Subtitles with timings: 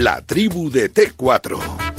[0.00, 1.89] La tribu de T4.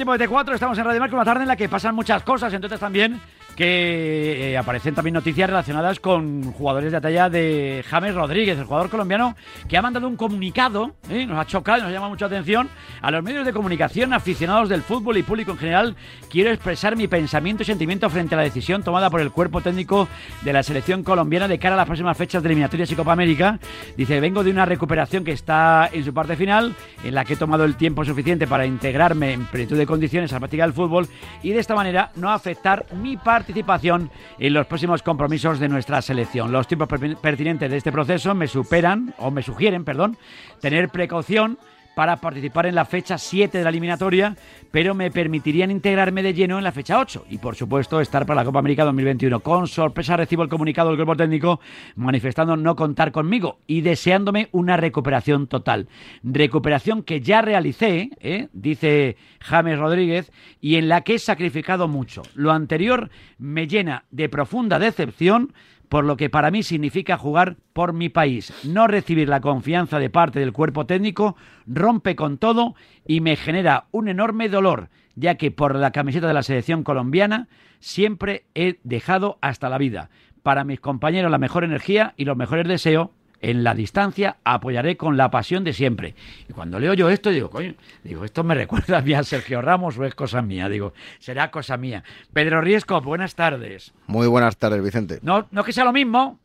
[0.00, 2.54] Tiempo de T4, estamos en Radio Marca, una tarde en la que pasan muchas cosas,
[2.54, 3.20] entonces también
[3.54, 8.88] que eh, aparecen también noticias relacionadas con jugadores de talla de James Rodríguez, el jugador
[8.88, 9.36] colombiano
[9.68, 11.26] que ha mandado un comunicado, ¿eh?
[11.26, 12.70] nos ha chocado, nos llama mucha atención,
[13.02, 15.96] a los medios de comunicación, aficionados del fútbol y público en general,
[16.30, 20.08] quiero expresar mi pensamiento y sentimiento frente a la decisión tomada por el cuerpo técnico
[20.40, 23.58] de la selección colombiana de cara a las próximas fechas de eliminatorias y Copa América.
[23.98, 27.36] Dice, vengo de una recuperación que está en su parte final, en la que he
[27.36, 31.08] tomado el tiempo suficiente para integrarme en plenitud de condiciones a la práctica del fútbol
[31.42, 36.52] y de esta manera no afectar mi participación en los próximos compromisos de nuestra selección.
[36.52, 36.88] Los tiempos
[37.20, 40.16] pertinentes de este proceso me superan, o me sugieren, perdón,
[40.60, 41.58] tener precaución
[42.00, 44.34] para participar en la fecha 7 de la eliminatoria,
[44.70, 48.40] pero me permitirían integrarme de lleno en la fecha 8 y por supuesto estar para
[48.40, 49.40] la Copa América 2021.
[49.40, 51.60] Con sorpresa recibo el comunicado del grupo técnico
[51.96, 55.88] manifestando no contar conmigo y deseándome una recuperación total.
[56.22, 58.48] Recuperación que ya realicé, ¿eh?
[58.54, 62.22] dice James Rodríguez, y en la que he sacrificado mucho.
[62.34, 65.52] Lo anterior me llena de profunda decepción
[65.90, 68.54] por lo que para mí significa jugar por mi país.
[68.64, 73.86] No recibir la confianza de parte del cuerpo técnico rompe con todo y me genera
[73.90, 77.48] un enorme dolor, ya que por la camiseta de la selección colombiana
[77.80, 80.10] siempre he dejado hasta la vida.
[80.44, 83.08] Para mis compañeros la mejor energía y los mejores deseos
[83.42, 86.14] en la distancia apoyaré con la pasión de siempre.
[86.48, 87.74] Y cuando leo yo esto, digo, coño,
[88.04, 90.68] digo, esto me recuerda a mí a Sergio Ramos o es cosa mía.
[90.68, 92.04] Digo, será cosa mía.
[92.32, 93.92] Pedro Riesco, buenas tardes.
[94.06, 95.18] Muy buenas tardes, Vicente.
[95.22, 96.38] No, no que sea lo mismo,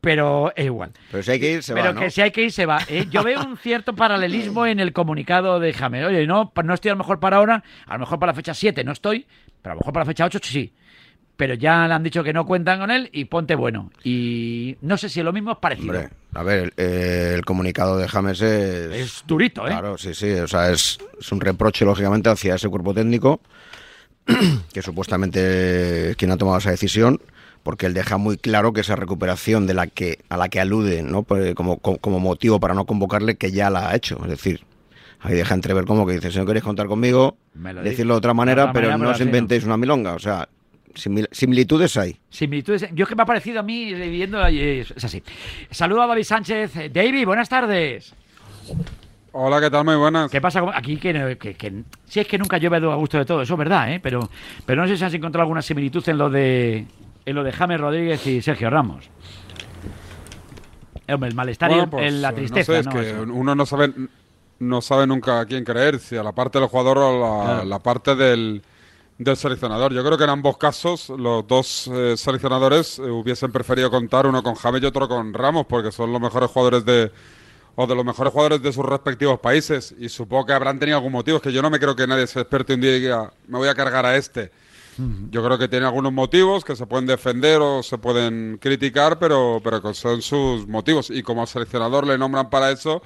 [0.00, 0.92] pero es igual.
[1.10, 1.82] Pero si hay que ir, se va.
[1.82, 2.80] Pero que si hay que ir, se va.
[2.88, 3.06] ¿eh?
[3.10, 6.04] Yo veo un cierto paralelismo en el comunicado de James.
[6.04, 8.54] Oye, no, no estoy a lo mejor para ahora, a lo mejor para la fecha
[8.54, 9.26] 7 no estoy,
[9.62, 10.72] pero a lo mejor para la fecha 8 sí
[11.36, 13.90] pero ya le han dicho que no cuentan con él y ponte bueno.
[14.04, 15.92] Y no sé si lo mismo es parecido.
[15.92, 18.92] Hombre, a ver, el comunicado de James es...
[18.92, 19.70] Es durito, ¿eh?
[19.70, 20.30] Claro, sí, sí.
[20.32, 20.98] O sea, es,
[21.30, 23.40] un reproche, lógicamente, hacia ese cuerpo técnico,
[24.72, 27.20] que supuestamente es quien ha tomado esa decisión,
[27.62, 31.02] porque él deja muy claro que esa recuperación de la que a la que alude,
[31.02, 31.22] ¿no?
[31.22, 34.18] Pues, como, como motivo para no convocarle, que ya la ha hecho.
[34.22, 34.64] Es decir,
[35.20, 37.36] ahí deja entrever como que dice, si no queréis contar conmigo,
[37.82, 40.14] decirlo de otra manera, pero no os inventéis una milonga.
[40.14, 40.48] O sea,
[40.94, 42.16] similitudes hay.
[42.30, 42.88] Similitudes.
[42.92, 44.44] Yo es que me ha parecido a mí viviendo.
[44.46, 45.22] Es así.
[45.70, 46.72] Saludo a David Sánchez.
[46.92, 48.14] David, buenas tardes.
[49.32, 49.84] Hola, ¿qué tal?
[49.84, 50.30] Muy buenas.
[50.30, 50.98] ¿Qué pasa aquí?
[50.98, 53.98] Que, si es que nunca llueve a gusto de todo, eso es verdad, ¿eh?
[53.98, 54.28] Pero,
[54.66, 56.86] pero no sé si has encontrado alguna similitud en lo de
[57.24, 59.08] en lo de James Rodríguez y Sergio Ramos.
[61.08, 62.72] Hombre, el malestar y pues, la tristeza.
[62.82, 63.92] No sé, es que uno no sabe,
[64.58, 68.14] no sabe nunca a quién creer, si a la parte del jugador o la parte
[68.14, 68.62] del,
[69.24, 69.92] del seleccionador.
[69.92, 74.42] Yo creo que en ambos casos los dos eh, seleccionadores eh, hubiesen preferido contar uno
[74.42, 77.12] con James y otro con Ramos, porque son los mejores jugadores de
[77.74, 81.12] o de los mejores jugadores de sus respectivos países y supongo que habrán tenido algún
[81.12, 81.38] motivo.
[81.38, 83.58] Es que yo no me creo que nadie se despierte un día y diga me
[83.58, 84.50] voy a cargar a este.
[85.30, 89.58] Yo creo que tiene algunos motivos que se pueden defender o se pueden criticar, pero,
[89.64, 91.08] pero que son sus motivos.
[91.08, 93.02] Y como seleccionador le nombran para eso,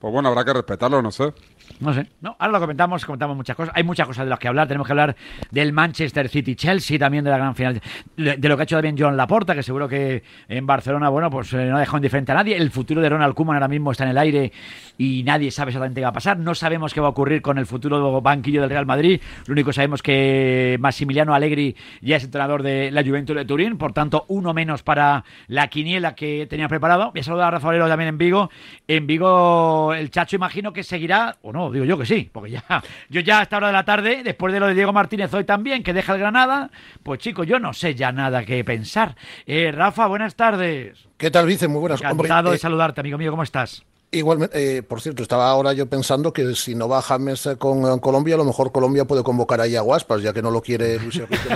[0.00, 1.32] pues bueno, habrá que respetarlo, no sé.
[1.80, 2.06] No sé.
[2.20, 3.74] No, ahora lo comentamos, comentamos muchas cosas.
[3.76, 4.66] Hay muchas cosas de las que hablar.
[4.66, 5.16] Tenemos que hablar
[5.50, 7.80] del Manchester City-Chelsea, también de la gran final.
[8.16, 11.52] De lo que ha hecho también John Laporta, que seguro que en Barcelona, bueno, pues
[11.52, 12.56] eh, no ha dejado indiferente a nadie.
[12.56, 14.52] El futuro de Ronald Koeman ahora mismo está en el aire
[14.96, 16.38] y nadie sabe exactamente qué va a pasar.
[16.38, 19.20] No sabemos qué va a ocurrir con el futuro banquillo del Real Madrid.
[19.46, 23.78] Lo único que sabemos que Massimiliano Allegri ya es entrenador de la Juventus de Turín,
[23.78, 27.12] por tanto, uno menos para la quiniela que tenía preparado.
[27.12, 28.50] Voy a saludar a Rafael también en Vigo.
[28.86, 32.64] En Vigo, el Chacho imagino que seguirá, o no, digo yo que sí, porque ya,
[33.08, 35.44] yo ya a esta hora de la tarde, después de lo de Diego Martínez hoy
[35.44, 36.70] también, que deja el Granada,
[37.02, 39.16] pues chicos, yo no sé ya nada que pensar.
[39.46, 41.08] Eh, Rafa, buenas tardes.
[41.16, 41.68] ¿Qué tal, Vice?
[41.68, 42.00] Muy buenas.
[42.00, 43.84] Encantado de eh, saludarte, amigo mío, ¿cómo estás?
[44.10, 48.36] Igualmente, eh, por cierto, estaba ahora yo pensando que si no va James con Colombia,
[48.36, 51.16] a lo mejor Colombia puede convocar ahí a Guaspas, ya que no lo quiere Luis
[51.18, 51.48] Enrique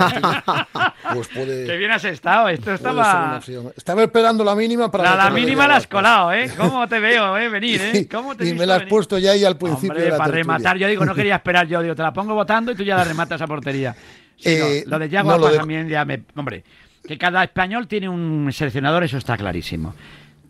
[1.14, 1.66] Pues puede.
[1.66, 3.40] Qué bien has estado, esto estaba.
[3.74, 5.16] Estaba esperando la mínima para.
[5.16, 6.50] La, la mínima la has colado, ¿eh?
[6.56, 7.48] ¿Cómo te veo, eh?
[7.52, 8.08] Venir, ¿eh?
[8.10, 9.92] ¿Cómo te y me la has puesto ya ahí al principio.
[9.96, 12.74] Hombre, para rematar, yo digo, no quería esperar yo, digo, te la pongo votando y
[12.74, 13.94] tú ya la rematas a portería.
[14.36, 16.22] Sí, no, Eh, lo de no, de- también ya me...
[16.36, 16.64] Hombre,
[17.06, 19.94] que cada español tiene un seleccionador, eso está clarísimo.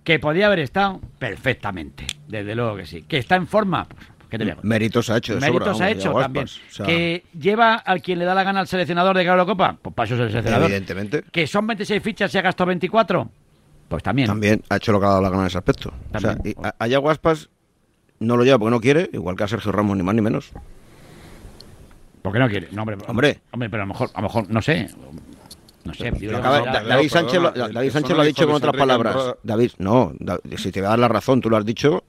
[0.05, 3.03] Que podía haber estado perfectamente, desde luego que sí.
[3.03, 4.69] Que está en forma, pues, ¿qué te voy a contar?
[4.69, 6.45] Méritos ha hecho de sobra, Méritos ha vamos, hecho también.
[6.47, 9.77] O sea, Que lleva al quien le da la gana al seleccionador de la Copa,
[9.81, 10.67] pues para eso es el seleccionador.
[10.71, 11.23] Evidentemente.
[11.31, 13.31] Que son 26 fichas y ha gastado 24,
[13.89, 14.27] pues también.
[14.27, 15.91] También ha hecho lo que ha dado la gana en ese aspecto.
[16.13, 16.57] O sea, También.
[16.61, 17.49] y a, a Yago Aspas
[18.19, 20.51] no lo lleva porque no quiere, igual que a Sergio Ramos, ni más ni menos.
[22.23, 22.69] ¿Por qué no quiere?
[22.73, 23.41] No, hombre, Hombre.
[23.51, 24.89] hombre, pero a lo mejor, a lo mejor, no sé.
[25.85, 26.09] No sé.
[26.09, 29.17] Acaba- perdón, David Sánchez, lo, perdona, David Sánchez no lo ha dicho con otras palabras.
[29.43, 32.05] David, no, Da- si te voy a dar la razón, tú lo has dicho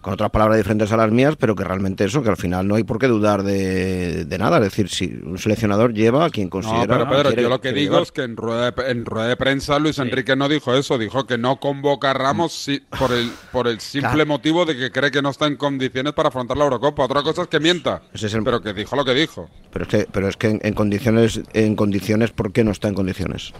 [0.00, 2.74] con otras palabras diferentes a las mías, pero que realmente eso, que al final no
[2.76, 4.56] hay por qué dudar de, de nada.
[4.56, 6.86] Es decir, si un seleccionador lleva a quien No, considera.
[6.86, 8.02] pero Pedro, quiere- yo lo que digo llevar.
[8.04, 11.26] es que en rueda, de, en rueda de prensa Luis Enrique no dijo eso, dijo
[11.26, 14.26] que no convoca a Ramos si- por el por el simple Claro.
[14.26, 17.04] motivo de que cree que no está en condiciones para afrontar la Eurocopa.
[17.04, 19.50] Otra cosa es que mienta, Ese es el- pero que dijo lo que dijo.
[19.70, 22.88] Pero es que, pero es que en, en condiciones, en condiciones, ¿por qué no está
[22.88, 23.52] en condiciones?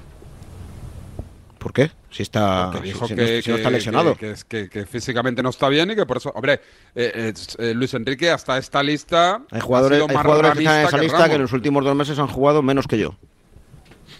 [1.60, 1.90] ¿Por qué?
[2.10, 4.14] Si está, Porque dijo si, si que, no, si no está lesionado.
[4.14, 6.54] que- que es- que- que físicamente no está bien y que por eso, hombre,
[6.94, 10.58] eh, eh, eh, Luis Enrique hasta esta lista hay jugadores, ha sido hay jugadores que
[10.60, 11.28] están en esa lista Ramos.
[11.28, 13.14] que en los últimos dos meses han jugado menos que yo.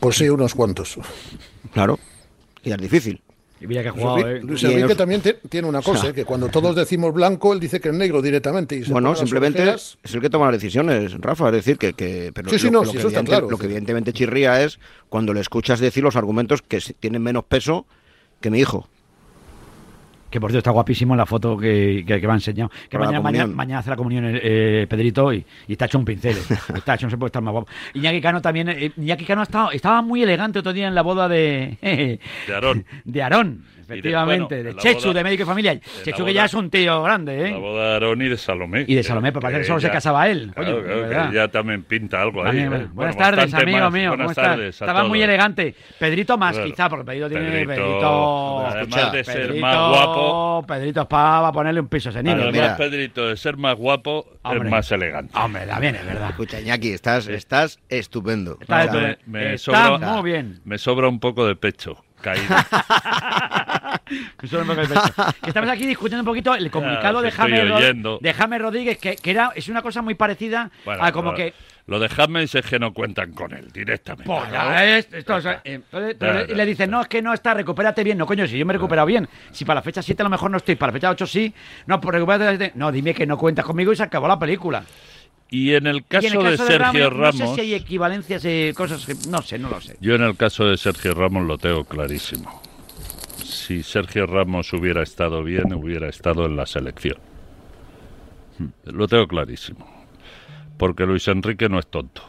[0.00, 0.98] Pues sí, unos cuantos.
[1.72, 1.98] Claro.
[2.62, 3.22] Y es difícil.
[3.60, 4.40] Y mira que ha jugado, ¿eh?
[4.42, 6.14] Luis Enrique también te- tiene una cosa, sea- ¿eh?
[6.14, 8.74] que cuando todos decimos blanco, él dice que es negro directamente.
[8.76, 11.46] Y se Bueno, simplemente es el que toma las decisiones, Rafa.
[11.48, 11.92] Es decir, que.
[11.92, 13.50] que pero Sí, sí, lo, no, lo sí, eso está claro.
[13.50, 14.78] lo que evidentemente chirría es
[15.10, 17.86] cuando le escuchas decir los argumentos que tienen menos peso
[18.40, 18.88] que mi hijo.
[20.30, 22.70] Que por cierto está guapísimo en la foto que, que, que me ha enseñado.
[22.88, 26.36] Que mañana, mañana, hace la comunión eh, Pedrito y, y está hecho un pincel.
[26.36, 26.56] eh.
[26.76, 27.68] Está hecho, no se puede estar más guapo.
[27.94, 28.68] Iñaki Cano también.
[28.68, 31.78] eh, Iñaki Cano ha estado- estaba muy elegante otro día en la boda de.
[32.46, 32.84] De Aarón.
[33.04, 33.64] De Aarón,
[33.94, 34.62] efectivamente.
[34.62, 35.80] bueno, de Chechu, boda- de médico y familia.
[35.80, 37.50] Chechu que boda- ya es un tío grande, ¿eh?
[37.52, 38.84] La boda de Aarón y de Salomé.
[38.86, 41.28] Y de Salomé, pero parece que solo se casaba él, Claro, coño, claro, ¿verdad?
[41.30, 42.46] que ya también pinta algo ahí.
[42.46, 42.68] También, ¿eh?
[42.68, 43.92] bueno, Bueno, buenas tardes, amigo más.
[43.92, 44.08] mío.
[44.10, 44.44] Buenas ¿Cómo estás?
[44.44, 45.74] tardes a Estaba muy elegante.
[45.98, 46.70] Pedrito más, Claro.
[46.70, 47.44] quizá, porque Pedrito tiene.
[47.50, 48.66] Pedrito, Pedrito.
[48.66, 50.64] además de ser Pedrito- más guapo.
[50.66, 52.32] Pedrito es para ponerle un piso senil.
[52.34, 52.76] Además, mira.
[52.76, 54.64] Pedrito, de ser más guapo, Hombre.
[54.68, 55.36] es más elegante.
[55.38, 56.30] Hombre, también es verdad.
[56.30, 58.58] Escucha, Iñaki, estás, estás estupendo.
[58.60, 60.60] Está, O sea, de- me está sobra- muy bien.
[60.64, 62.54] Me sobra un poco de pecho caído.
[64.42, 68.18] Eso que Estamos aquí discutiendo un poquito el comunicado de James, Rod- oyendo.
[68.20, 71.54] de James Rodríguez, que, que era, es una cosa muy parecida Bueno, a como que.
[71.86, 74.24] Lo de James es que no cuentan con él directamente.
[74.32, 76.16] Pues esto, o sea, entonces,
[76.56, 78.16] le- dicen, no, es que no está, recupérate bien.
[78.18, 79.28] No, coño, si yo me he recuperado bien.
[79.50, 81.52] Si para la fecha 7 a lo mejor no estoy, para la fecha 8 sí.
[81.86, 82.72] No, pues recupérate.
[82.76, 84.84] No, dime que no cuentas conmigo y se acabó la película.
[85.50, 87.60] Y en el caso, y en el caso de Sergio Ramos, Ramos, No sé si
[87.60, 89.14] hay equivalencias, eh, cosas que.
[89.28, 89.96] No sé, no lo sé.
[90.00, 92.62] yo en el caso de Sergio Ramos lo tengo clarísimo.
[93.44, 97.18] Si Sergio Ramos hubiera estado bien, hubiera estado en la selección.
[98.84, 99.88] Lo tengo clarísimo.
[100.76, 102.22] Porque Luis Enrique no es tonto.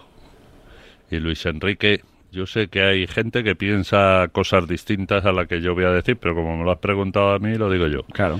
[1.10, 5.62] Y Luis Enrique, yo sé que hay gente que piensa cosas distintas a la que
[5.62, 8.04] yo voy a decir, pero como me lo has preguntado a mí, lo digo yo.
[8.14, 8.40] Claro.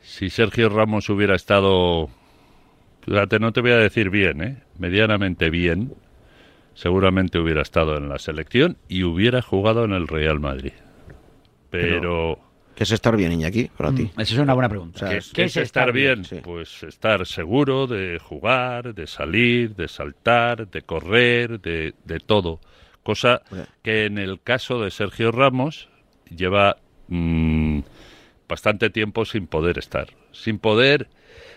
[0.00, 2.10] Si Sergio Ramos hubiera estado,
[3.04, 4.62] fíjate, no te voy a decir bien, ¿eh?
[4.78, 5.92] medianamente bien,
[6.74, 10.72] seguramente hubiera estado en la selección y hubiera jugado en el Real Madrid.
[11.70, 12.38] Pero,
[12.74, 14.10] ¿Qué es estar bien, Iñaki, para ti?
[14.14, 14.96] Esa es una buena pregunta.
[14.96, 16.24] O sea, ¿qué, es- qué es estar bien?
[16.24, 16.36] Sí.
[16.42, 22.60] Pues estar seguro de jugar, de salir, de saltar, de correr, de, de todo.
[23.02, 23.66] Cosa Bueno.
[23.82, 25.88] que en el caso de Sergio Ramos
[26.34, 26.76] lleva
[27.08, 27.80] mm,
[28.48, 30.08] bastante tiempo sin poder estar.
[30.30, 31.08] Sin poder,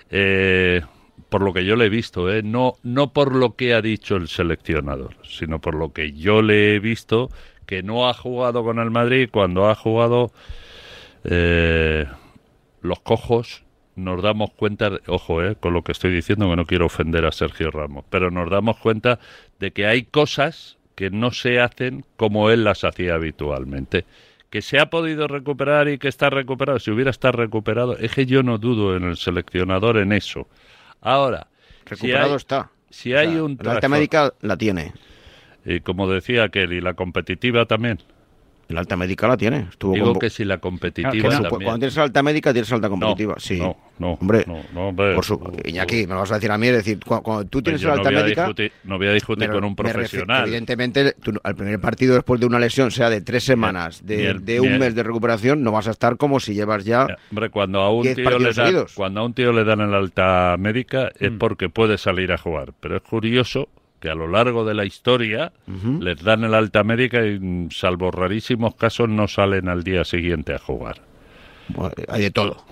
[0.10, 0.82] eh,
[1.30, 4.16] por lo que yo le he visto, eh, no, no por lo que ha dicho
[4.16, 7.30] el seleccionador, sino por lo que yo le he visto
[7.66, 10.32] que no ha jugado con el Madrid cuando ha jugado
[11.24, 12.06] eh,
[12.82, 13.66] los cojos
[13.96, 17.32] nos damos cuenta, ojo, eh, con lo que estoy diciendo, que no quiero ofender a
[17.32, 19.20] Sergio Ramos, pero nos damos cuenta
[19.60, 24.06] de que hay cosas que no se hacen como él las hacía habitualmente.
[24.50, 28.26] Que se ha podido recuperar y que está recuperado, si hubiera estado recuperado, es que
[28.26, 30.48] yo no dudo en el seleccionador en eso.
[31.06, 31.48] Ahora,
[31.84, 32.70] si Recuperado hay- está.
[32.90, 34.92] si hay O sea, un La alta médica la tiene.
[35.64, 38.00] y como decía aquel, y la competitiva también.
[38.68, 39.68] La alta médica la tiene.
[39.70, 41.50] Estuvo Digo que si la competitiva Claro, también.
[41.64, 43.36] cuando tienes alta médica, tienes alta No, competitiva.
[43.38, 43.60] sí.
[43.60, 45.14] No, no, Hombre, no, no, hombre.
[45.14, 45.40] por su...
[45.64, 47.84] Iñaki, me lo vas a decir a mí, es decir, cu- cuando, tú Pues tienes
[47.84, 48.42] no alta voy médica...
[48.42, 50.44] discutir, no voy a discutir con un profesional.
[50.48, 54.60] Evidentemente, tú, al primer partido después de una lesión, sea de tres semanas, de, el-
[54.62, 57.06] un el- mes de recuperación, no vas a estar como si llevas ya...
[57.32, 60.56] Hombre, cuando a un tío le dan, cuando a un tío le dan el alta
[60.58, 61.38] médica es Mm.
[61.38, 62.74] porque puede salir a jugar.
[62.80, 63.70] Pero es curioso
[64.06, 65.52] que a lo largo de la historia
[66.00, 70.54] les dan el alta médica y, mm, salvo rarísimos casos, no salen al día siguiente
[70.54, 71.02] a jugar.
[71.70, 72.64] Bueno, hay de todo.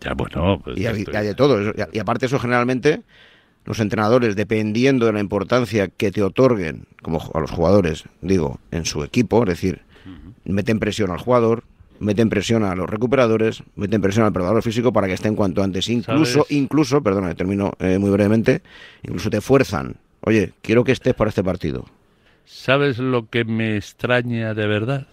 [0.00, 1.72] Ya, bueno, pues Y hay, de todo.
[1.92, 3.02] Y, aparte eso generalmente
[3.66, 8.84] los entrenadores, dependiendo de la importancia que te otorguen, como a los jugadores, digo, en
[8.84, 9.82] su equipo, es decir,
[10.44, 11.62] meten presión al jugador,
[12.00, 15.88] meten presión a los recuperadores, meten presión al preparador físico para que estén cuanto antes.
[15.88, 16.50] Incluso, ¿Sabes?
[16.50, 18.62] incluso, perdona, termino eh, muy brevemente,
[19.04, 19.94] incluso te fuerzan.
[20.22, 21.86] Oye, quiero que estés para este partido.
[22.44, 25.06] ¿Sabes lo que me extraña de verdad?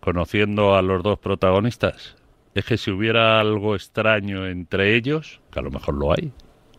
[0.00, 2.16] Conociendo a los dos protagonistas,
[2.54, 6.32] es que si hubiera algo extraño entre ellos, que a lo mejor lo hay,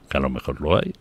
[0.09, 0.93] que a lo mejor lo hay,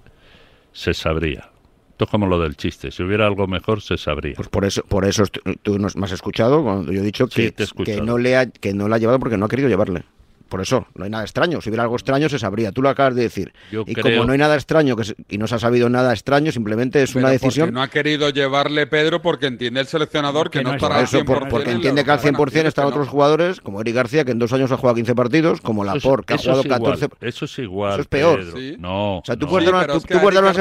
[0.72, 1.50] se sabría.
[1.90, 4.34] Esto es como lo del chiste, si hubiera algo mejor se sabría.
[4.36, 5.24] Pues por eso, por eso
[5.62, 8.46] tú nos me has escuchado cuando yo he dicho Sí, que, que no le ha,
[8.46, 10.04] que no la ha llevado porque no ha querido llevarle.
[10.48, 11.60] Por eso, no hay nada extraño.
[11.60, 12.72] Si hubiera algo extraño, se sabría.
[12.72, 13.52] Tú lo acabas de decir.
[13.70, 15.88] Yo y creo- como no hay nada extraño que se- y no se ha sabido
[15.90, 17.74] nada extraño, simplemente es Pero una porque decisión.
[17.74, 21.04] no ha querido llevarle Pedro porque entiende el seleccionador que Que no no estará al
[21.04, 21.24] eso, 100%.
[21.40, 24.38] por- porque entiende que al Bueno, 100% están otros jugadores, como Eric García, que en
[24.38, 27.08] dos años ha jugado 15 partidos, como Laporte, que ha eso jugado es igual, 14.
[27.20, 27.92] Eso es igual.
[27.92, 28.44] Eso es peor.
[28.56, 28.76] Sí.
[28.78, 29.18] No.
[29.18, 29.50] O sea, tú no.
[29.52, 30.54] puedes dar, una- tú, que tú puedes dar o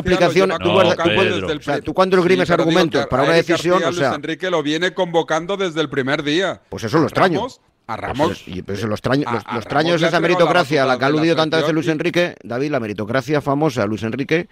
[1.62, 5.58] sea, cuando esgrimes Sí, argumentos para una decisión, o sea, Luis Enrique lo viene convocando
[5.58, 6.62] desde el primer día.
[6.70, 7.48] Pues eso es lo extraño.
[7.88, 8.44] A Ramos.
[8.46, 10.18] Pues, y pues lo extraño, a- lo, a lo Ramos extraño es le ha esa
[10.18, 12.36] la meritocracia a la que ha la aludido tantas veces Luis Enrique.
[12.44, 14.48] David, la meritocracia famosa, Luis Enrique,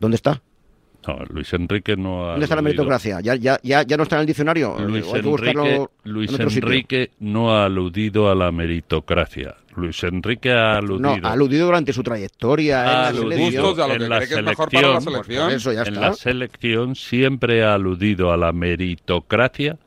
[0.00, 0.40] ¿dónde está?
[1.06, 2.30] No, Luis Enrique no ha.
[2.32, 2.82] ¿Dónde está la aludido.
[2.84, 3.20] meritocracia?
[3.20, 4.78] ¿Ya, ya, ya, ya no está en el diccionario?
[4.80, 6.46] Luis ¿O hay que buscarlo Enrique, en Luis sitio?
[6.46, 9.54] Enrique no ha aludido a la meritocracia.
[9.76, 11.16] Luis Enrique ha aludido.
[11.16, 13.64] No, ha aludido durante su trayectoria Ha en la aludido selección.
[13.64, 16.00] Gustos a lo en que la cree que es mejor para la selección, Pues en
[16.00, 19.78] la selección siempre ha aludido a la meritocracia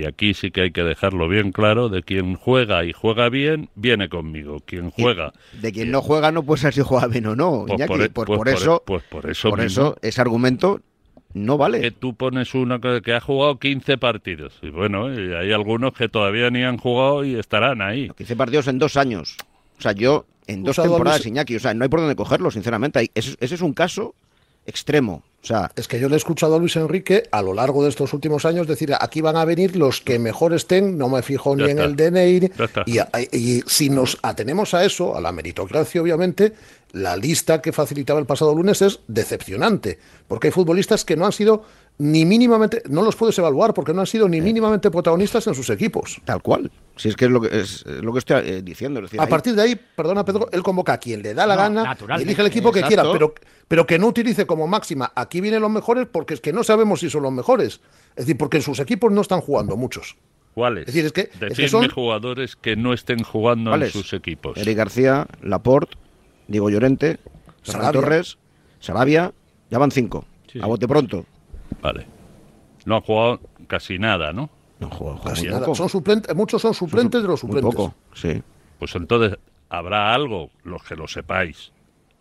[0.00, 3.68] y aquí sí que hay que dejarlo bien claro de quien juega y juega bien
[3.74, 7.36] viene conmigo quien juega De quien no juega no puede ser si juega bien o
[7.36, 7.88] no, Pues Iñaki.
[7.88, 9.82] por e- Pues pues por por e- eso, pues por eso por mismo.
[9.88, 10.80] eso ese argumento
[11.34, 11.90] no que vale.
[11.90, 16.08] tú pones uno que, que ha jugado 15 partidos y bueno y hay algunos que
[16.08, 19.36] todavía ni han jugado y estarán ahí 15 partidos en dos años.
[19.78, 21.56] O sea, yo en dos Usado a temporadas, Iñaki.
[21.56, 23.10] O sea, no hay por dónde cogerlo, sinceramente.
[23.14, 24.14] Ese es un caso
[24.66, 25.22] extremo.
[25.42, 27.90] O sea, Es que yo le he escuchado a Luis Enrique a lo largo de
[27.90, 31.54] estos últimos años decir, aquí van a venir los que mejor estén, no me fijo
[31.54, 32.50] ni en el DNI.
[33.30, 36.54] Y si nos atenemos a eso, a la meritocracia, obviamente,
[36.92, 41.32] la lista que facilitaba el pasado lunes es decepcionante, porque hay futbolistas que no han
[41.32, 41.64] sido
[41.98, 45.70] ni mínimamente, no los puedes evaluar porque no han sido ni mínimamente protagonistas en sus
[45.70, 46.20] equipos.
[46.24, 46.70] tal cual.
[46.96, 49.00] Si es que es lo que, es, es lo que estoy eh, diciendo.
[49.00, 51.54] Es decir, A partir de ahí, perdona Pedro, él convoca a quien le da la
[51.68, 53.34] No, gana elige el equipo que quiera, pero,
[53.68, 57.00] pero que no utilice como máxima, aquí vienen los mejores porque es que no sabemos
[57.00, 57.80] si son los mejores.
[58.16, 60.16] Es decir, porque en sus equipos no están jugando muchos.
[60.54, 60.82] ¿Cuáles?
[60.88, 64.12] Es decir, es que- es que Decidme son- jugadores que no estén jugando en sus
[64.12, 64.56] equipos.
[64.56, 65.96] Eric García, Laporte,
[66.48, 67.18] Diego Llorente,
[67.62, 67.92] Sarabia.
[68.00, 68.38] Torres,
[68.78, 69.32] Sarabia,
[69.70, 70.24] ya van cinco.
[70.52, 71.26] Sí, a bote pronto.
[71.84, 72.06] Vale.
[72.86, 74.48] No ha jugado casi nada, ¿no?
[74.80, 75.74] No juega, juega Casi muy nada.
[75.74, 77.74] Son suplentes, muchos son suplentes de los Muy suplentes.
[77.76, 78.42] poco, sí.
[78.78, 79.38] Pues entonces
[79.68, 81.72] habrá algo, los que lo sepáis.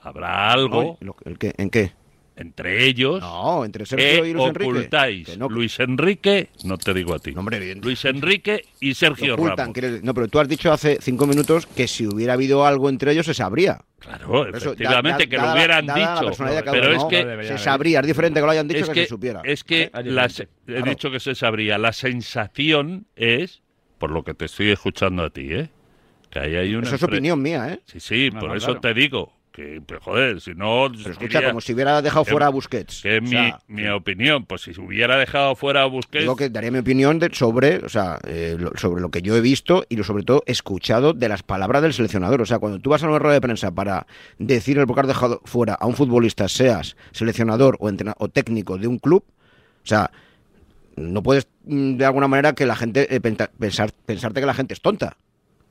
[0.02, 1.94] Habrá algo Lo- ¿el qué- ¿En qué?
[2.36, 4.70] entre ellos No, entre Sergio y Luis Enrique.
[4.70, 5.38] ocultáis.
[5.38, 7.34] No, Luis Enrique, no te digo a ti.
[7.38, 7.76] Hombre.
[7.76, 10.04] Luis Enrique y Sergio ocultan, Ramos.
[10.04, 13.26] No, pero tú has dicho hace cinco minutos que si hubiera habido algo entre ellos
[13.28, 13.80] se sabría.
[14.04, 16.44] Claro, Eso, efectivamente, da- que lo hubieran dicho.
[16.66, 19.04] Pero uno, es que se sabría, es diferente que lo hayan dicho es que, que,
[19.04, 19.42] se supiera.
[19.46, 20.30] es que la he
[20.66, 20.84] claro.
[20.90, 21.78] dicho que se sabría.
[21.78, 23.62] La sensación es,
[24.00, 25.70] por lo que te estoy escuchando a ti, ¿eh?
[26.30, 27.80] que ahí hay una Eso es opinión mía, ¿eh?
[27.86, 28.82] Sí, sí, No, por no, eso claro.
[28.82, 32.32] te digo que, pues, joder, si no Pero escucha, diría como si hubiera dejado que-
[32.32, 33.02] fuera a Busquets.
[33.04, 36.36] que es O mi, sea, mi opinión, pues si hubiera dejado fuera a Busquets, Digo
[36.36, 39.42] que daría mi opinión de- sobre, o sea, eh, lo- sobre lo que yo he
[39.42, 42.42] visto y lo, sobre todo escuchado de las palabras del seleccionador.
[42.42, 44.08] O sea, cuando tú vas a una rueda de prensa para
[44.40, 48.80] decir el por qué has dejado fuera a un futbolista, seas seleccionador o, o técnico
[48.80, 49.24] de un club,
[49.84, 50.10] o sea,
[50.96, 53.52] no puedes mm, de alguna manera que la gente eh, pensar,
[54.06, 55.16] pensarte que la gente es tonta.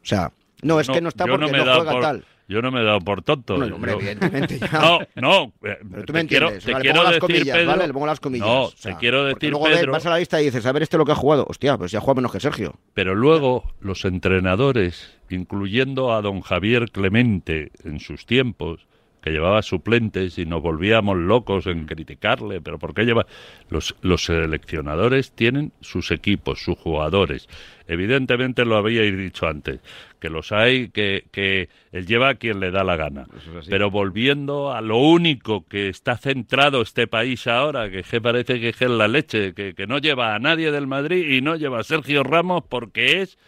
[0.03, 0.31] O sea,
[0.63, 2.25] no, es que no está yo porque me no, juega por- tal.
[2.49, 3.57] Yo no me he dado por tonto.
[3.57, 4.69] Bueno, hombre, Yo- evidentemente ya.
[4.73, 5.53] No, no.
[5.69, 6.65] eh, Pero tú me quiero, entiendes.
[6.65, 7.87] te Vale, le quiero pongo las decir, comillas, Pedro, ¿vale?
[7.87, 8.47] Le pongo las comillas.
[8.47, 10.73] No, O sea, te quiero decir, luego Pedro, vas a la lista y dices, a
[10.73, 11.47] ver este lo que ha jugado.
[11.49, 12.75] Hostia, pues ya juega menos que Sergio.
[12.95, 18.87] pero luego los entrenadores, incluyendo a don Javier Clemente en sus tiempos,
[19.23, 23.27] que llevaba suplentes y nos volvíamos locos en criticarle, pero ¿por qué lleva?
[23.71, 27.49] Los, los seleccionadores tienen sus equipos, sus jugadores.
[27.87, 29.81] Evidentemente lo habíais dicho antes,
[30.19, 33.27] que los hay, que, que él lleva a quien le da la gana.
[33.69, 38.81] Pero volviendo a lo único que está centrado este país ahora, que, parece que es
[38.81, 42.25] la leche, que, que no lleva a nadie del Madrid y no lleva a Sergio
[42.25, 43.39] Ramos porque es...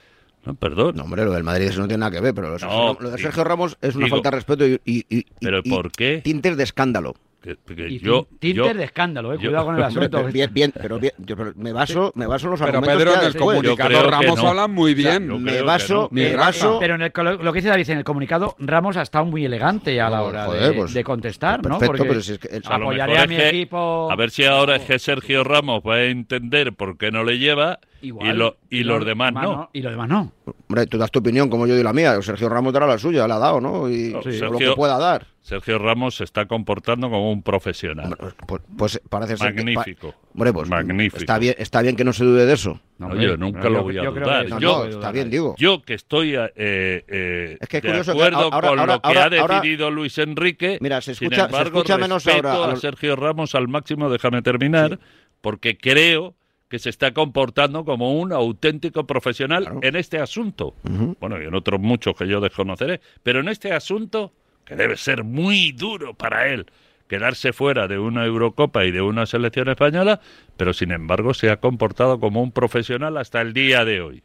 [0.44, 0.96] No, perdón.
[0.96, 2.76] No, hombre, lo del Madrid eso no tiene nada que ver, pero lo de Sergio,
[2.76, 5.06] No, Ram- lo de digo- Sergio Ramos es una digo, falta de respeto y, y-
[5.08, 6.20] y- ¿pero y- por qué?
[6.22, 7.14] tintes de escándalo.
[7.44, 10.08] Que, que Y yo, de escándalo, eh, yo- cuidado con el asunto.
[10.10, 13.04] pero bien, bien, pero bien, yo pero me baso, me baso en los Pero argumentos
[13.04, 14.48] Pedro, en el comunicado Ramos no.
[14.48, 15.42] habla muy bien.
[15.42, 16.08] me baso, no.
[16.10, 19.02] Me baso, Pero en el, colo- lo que dice David, en el comunicado, Ramos ha
[19.02, 21.78] estado muy elegante a la hora joder, de, pues, de contestar, ¿no?
[21.78, 24.10] Porque pero si es que el- A lo apoyaré a mi que- equipo.
[24.10, 27.38] A ver si ahora es que Sergio Ramos va a entender por qué no le
[27.38, 29.70] lleva Igual, y, lo- y los demás no.
[29.72, 30.32] Y los demás no.
[30.68, 32.20] Hombre, tú das tu opinión como yo doy la mía.
[32.22, 33.88] Sergio Ramos dará la suya, la ha dado, ¿no?
[33.90, 35.26] Y lo que pueda dar.
[35.44, 38.14] Sergio Ramos se está comportando como un profesional.
[38.18, 40.14] Hombre, Pues, pues parece ser que- Magnífico.
[40.32, 41.18] Hombre, pues Magnífico.
[41.18, 42.80] Está bien, está bien que no se dude de eso.
[42.96, 44.48] No, Oye, hombre, nunca yo- lo voy a yo dudar.
[44.48, 45.54] No, Yo- no, está bien, digo.
[45.58, 48.94] Yo que estoy eh, eh, Es que es de curioso que acuerdo ahora- con ahora-
[48.94, 51.98] lo que ahora- ha ahora- decidido Luis Enrique, Mira, se sin escucha- se embargo, escucha
[51.98, 54.98] menos ahora a Sergio Ramos al máximo, déjame terminar,
[55.42, 56.36] porque creo
[56.70, 59.80] que se está comportando como un auténtico profesional Claro.
[59.82, 60.74] en este asunto.
[61.20, 64.32] Bueno, y en otros muchos que yo desconoceré, pero en este asunto,
[64.64, 66.66] que debe ser muy duro para él,
[67.09, 70.21] quedarse fuera de una Eurocopa y de una selección española,
[70.56, 74.23] pero sin embargo se ha comportado como un profesional hasta el día de hoy.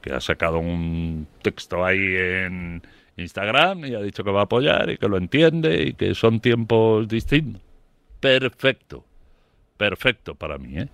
[0.00, 2.82] Que ha sacado un texto ahí en
[3.16, 6.40] Instagram y ha dicho que va a apoyar y que lo entiende y que son
[6.40, 7.62] tiempos distintos.
[8.20, 9.04] Perfecto,
[9.76, 10.88] perfecto para mí, ¿eh?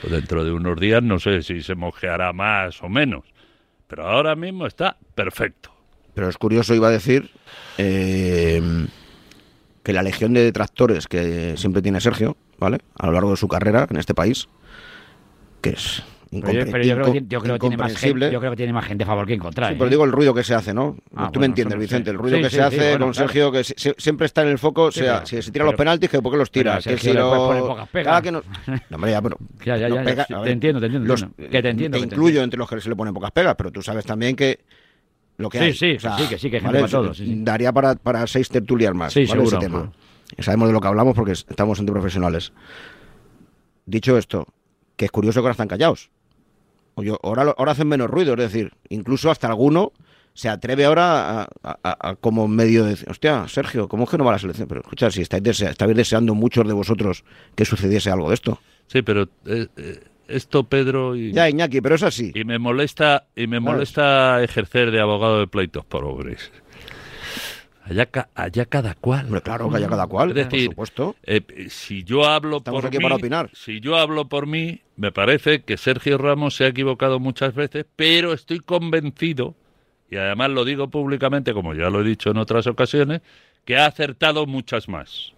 [0.00, 3.24] Pues dentro de unos días no sé si se mojeará más o menos,
[3.88, 5.71] pero ahora mismo está perfecto.
[6.14, 7.30] Pero es curioso, iba a decir,
[7.78, 8.60] eh,
[9.82, 12.78] que la legión de detractores que siempre tiene Sergio, ¿vale?
[12.98, 14.48] A lo largo de su carrera en este país,
[15.60, 18.24] que es Pero yo, pero yo creo que, tiene- yo creo que tiene más incomprensible.
[18.26, 19.68] gente, yo creo que tiene más gente a favor que en contra.
[19.68, 19.76] Sí, ¿eh?
[19.78, 20.96] pero digo el ruido que se hace, ¿no?
[21.14, 23.12] Ah, Tú bueno, me entiendes, Vicente, el ruido Sí, que sí, se hace bueno, con
[23.12, 23.28] claro.
[23.28, 26.08] Sergio, que si- si- siempre está en el foco, sea, si se tira los penaltis,
[26.08, 28.44] que por qué los tira, que si lo- cada que nos-
[28.90, 31.26] No, hombre, ya, pero Ya, ya, ya, pega- te ver, entiendo, te entiendo, los- te
[31.26, 31.50] entiendo.
[31.52, 32.44] Que te entiendo, incluyo entiendo.
[32.44, 34.60] entre los que se le ponen pocas pegas, pero tú sabes también que
[35.38, 35.72] lo que Sí, hay.
[35.74, 36.80] sí, o sea, sí, que sí, que hay gente ¿vale?
[36.80, 37.34] para todo, sí, sí.
[37.42, 39.40] Daría para, para seis tertulias más, Sí, ¿vale?
[39.40, 39.92] seguro, Ese tema.
[40.38, 42.52] Sabemos de lo que hablamos porque estamos entre profesionales.
[43.86, 44.46] Dicho esto,
[44.96, 46.10] que es curioso que ahora están callados.
[46.94, 49.92] O yo- ahora, ahora hacen menos ruido, es decir, incluso hasta alguno
[50.34, 54.10] se atreve ahora a, a- a- a como medio de decir, hostia, Sergio, ¿cómo es
[54.10, 54.68] que no va a la selección?
[54.68, 57.24] Pero escucha, si estáis, desea- estáis deseando muchos de vosotros
[57.54, 58.58] que sucediese algo de esto.
[58.86, 62.32] Sí, pero eh, eh, esto, Pedro, y, Ya, Iñaki, pero es así.
[62.34, 63.62] y me molesta y me ¿Sabes?
[63.62, 66.50] molesta ejercer de abogado de pleitos pobres.
[67.84, 69.42] Allá, ca- allá cada cual.
[69.42, 71.16] Claro, que haya cada cual, Es decir, por supuesto.
[71.24, 73.50] Eh, si yo hablo Estamos por aquí mí, para opinar.
[73.54, 77.84] si yo hablo por mí, me parece que Sergio Ramos se ha equivocado muchas veces,
[77.96, 79.56] pero estoy convencido
[80.10, 83.20] y además lo digo públicamente, como ya lo he dicho en otras ocasiones,
[83.64, 85.32] que ha acertado muchas más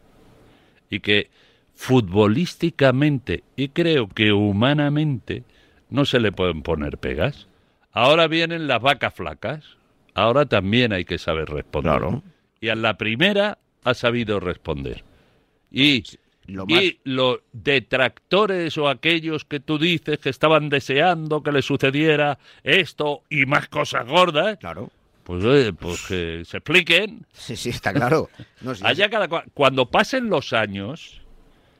[0.90, 1.30] y que
[1.74, 5.44] futbolísticamente y creo que humanamente
[5.90, 7.46] no se le pueden poner pegas.
[7.92, 9.64] Ahora vienen las vacas flacas,
[10.14, 11.92] ahora también hay que saber responder.
[11.98, 12.22] Claro.
[12.60, 15.04] Y a la primera ha sabido responder.
[15.70, 16.02] Y,
[16.46, 21.62] Lo más- y los detractores o aquellos que tú dices que estaban deseando que le
[21.62, 24.90] sucediera esto y más cosas gordas, Claro.
[25.24, 27.26] pues, pues que se expliquen.
[27.32, 28.28] Sí, sí, está claro.
[28.62, 31.20] No, Allá cada cua- cuando pasen los años,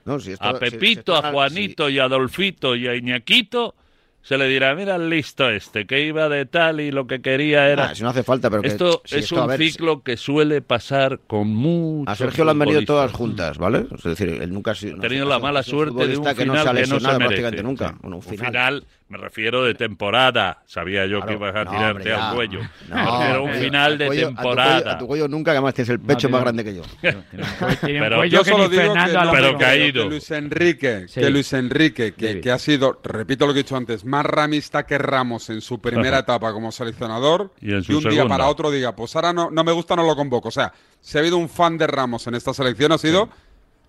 [0.05, 2.95] no, si esto- a si- Pepito, si esto- a Juanito y a Adolfito y a
[2.97, 3.75] Iñaquito,
[4.23, 7.69] se le dirá, mira el listo este, que iba de tal y lo que quería
[7.69, 7.91] era...
[7.91, 10.17] Ah, si no hace falta, pero que esto si es esto, un ver, ciclo que
[10.17, 12.11] suele pasar con mucho.
[12.11, 13.87] A Sergio le han venido todas juntas, ¿vale?
[13.95, 14.97] Es decir, él nunca ha sido.
[14.97, 16.87] Ha tenido la mala suerte de un futbolista que no final se ha que no
[16.87, 17.99] se lesionado prácticamente nunca.
[18.01, 18.85] Bueno, un Un final.
[19.09, 20.63] Me refiero de temporada.
[20.67, 21.27] Sabía yo Claro.
[21.27, 22.61] que ibas a No, tirarte hombre, al cuello.
[22.89, 24.93] No, me refiero a un final de tu cuello- a tu cuello- temporada.
[24.93, 26.83] A tu cuello nunca, que además tienes el pecho No, más grande que yo.
[27.83, 29.31] Pero Yo solo digo que, Fernando.
[29.33, 30.03] Pero caído.
[30.05, 31.21] que Luis Enrique, Sí.
[31.21, 34.99] que Luis Enrique, que, ha sido, repito lo que he dicho antes, más ramista que
[34.99, 38.71] Ramos en su primera etapa como seleccionador, Y en y su un día para otro
[38.71, 40.49] diga, pues ahora no, no me gusta, no lo convoco.
[40.49, 43.29] O sea, si ha habido un fan de Ramos en esta selección ha sido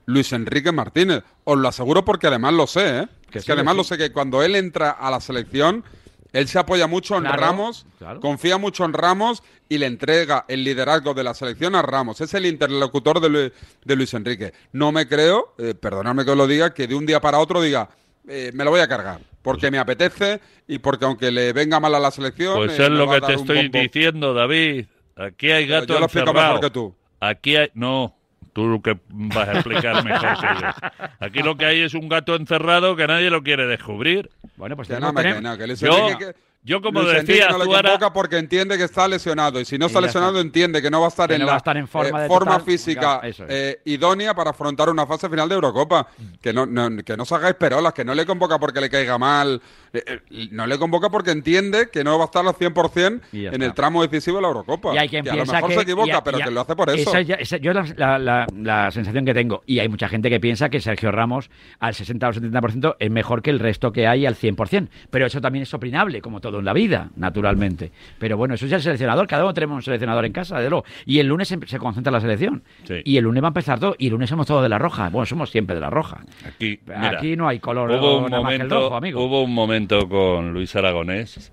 [0.06, 1.24] Luis Enrique Martínez.
[1.44, 3.08] Os lo aseguro porque además lo sé, ¿eh?
[3.30, 5.84] Que sí, que además lo sé que cuando él entra a la selección,
[6.32, 8.20] él se apoya mucho en Claro, Ramos, claro.
[8.20, 12.22] confía mucho en Ramos y le entrega el liderazgo de la selección a Ramos.
[12.22, 13.52] Es el interlocutor de, Lu-
[13.84, 14.54] de Luis Enrique.
[14.72, 17.62] No me creo, eh, perdonadme que os lo diga, que de un día para otro
[17.62, 17.90] diga,
[18.28, 21.96] eh, me lo voy a cargar, porque me apetece y porque aunque le venga mal
[21.96, 22.56] a la selección...
[22.56, 24.86] Pues eh, es lo que te estoy diciendo, David.
[25.16, 26.54] Aquí hay gato yo lo explico encerrado.
[26.56, 26.96] mejor que tú.
[27.22, 27.70] Aquí hay...
[27.74, 28.16] No,
[28.56, 31.08] tú lo que vas a explicar mejor que yo.
[31.20, 34.30] Aquí lo que hay es un gato encerrado que nadie lo quiere descubrir.
[34.56, 36.34] Bueno, pues tenemos, no, me- que no, que Luis Yo- que-
[36.66, 39.60] Yo, como Luis decía, no le convoca porque entiende que está lesionado.
[39.62, 40.42] Y si no está lesionado, está.
[40.48, 42.20] entiende que no va a estar Que en no la va a estar en forma
[42.20, 43.38] eh, de forma total- física es.
[43.48, 46.08] eh, idónea para afrontar una fase final de Eurocopa.
[46.42, 49.18] Que no, no- que no os hagáis perolas, que no le convoca porque le caiga
[49.20, 49.62] mal.
[49.94, 50.20] eh,
[50.52, 53.62] no le convoca porque entiende que no va a estar al 100% Y ya en
[53.62, 54.94] el tramo decisivo de la Eurocopa.
[54.94, 56.52] Y hay quien que a lo piensa mejor que se equivoca, a- pero a- que
[56.52, 57.10] lo hace por eso.
[57.12, 60.30] esa ya- esa- yo la, la- la- la sensación que tengo, y hay mucha gente
[60.30, 61.50] que piensa que Sergio Ramos
[61.80, 64.90] al 60 o 70% es mejor que el resto que hay al 100%.
[65.12, 67.92] Pero eso también es opinable, como todo en la vida, naturalmente.
[68.20, 69.28] Pero bueno, eso es el seleccionador.
[69.28, 70.86] Cada uno tenemos un seleccionador en casa, de luego.
[71.06, 72.64] Y el lunes se, concentra la selección.
[72.84, 73.02] Sí.
[73.04, 73.96] Y el lunes va a empezar todo.
[73.98, 75.10] Y el lunes somos todos de la roja.
[75.10, 76.24] Bueno, somos siempre de la roja.
[76.46, 79.24] Aquí, mira, Aquí no hay color hubo un momento, rojo, amigo.
[79.24, 81.52] hubo un momento con Luis Aragonés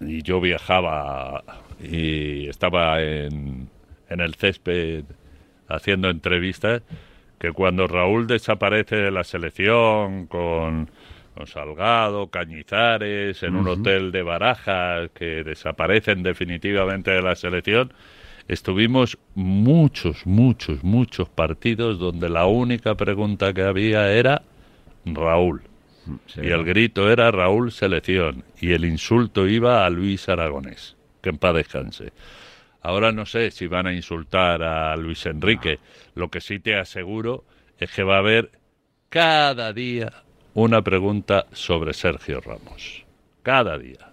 [0.00, 1.42] y yo viajaba
[1.82, 3.68] y estaba en,
[4.08, 5.04] en el césped
[5.68, 6.82] haciendo entrevistas
[7.38, 10.90] que cuando Raúl desaparece de la selección con,
[11.34, 17.92] con Salgado, Cañizares, en un hotel de Barajas, que desaparecen definitivamente de la selección,
[18.48, 24.42] estuvimos muchos, muchos, muchos partidos donde la única pregunta que había era
[25.04, 25.62] Raúl.
[26.36, 28.44] Y el grito era Raúl Selección.
[28.60, 30.96] Y el insulto iba a Luis Aragonés.
[31.20, 32.12] Que en paz descanse.
[32.80, 35.78] Ahora no sé si van a insultar a Luis Enrique.
[36.14, 37.44] Lo que sí te aseguro
[37.78, 38.50] es que va a haber
[39.08, 40.12] cada día
[40.54, 43.04] una pregunta sobre Sergio Ramos.
[43.42, 44.10] Cada día.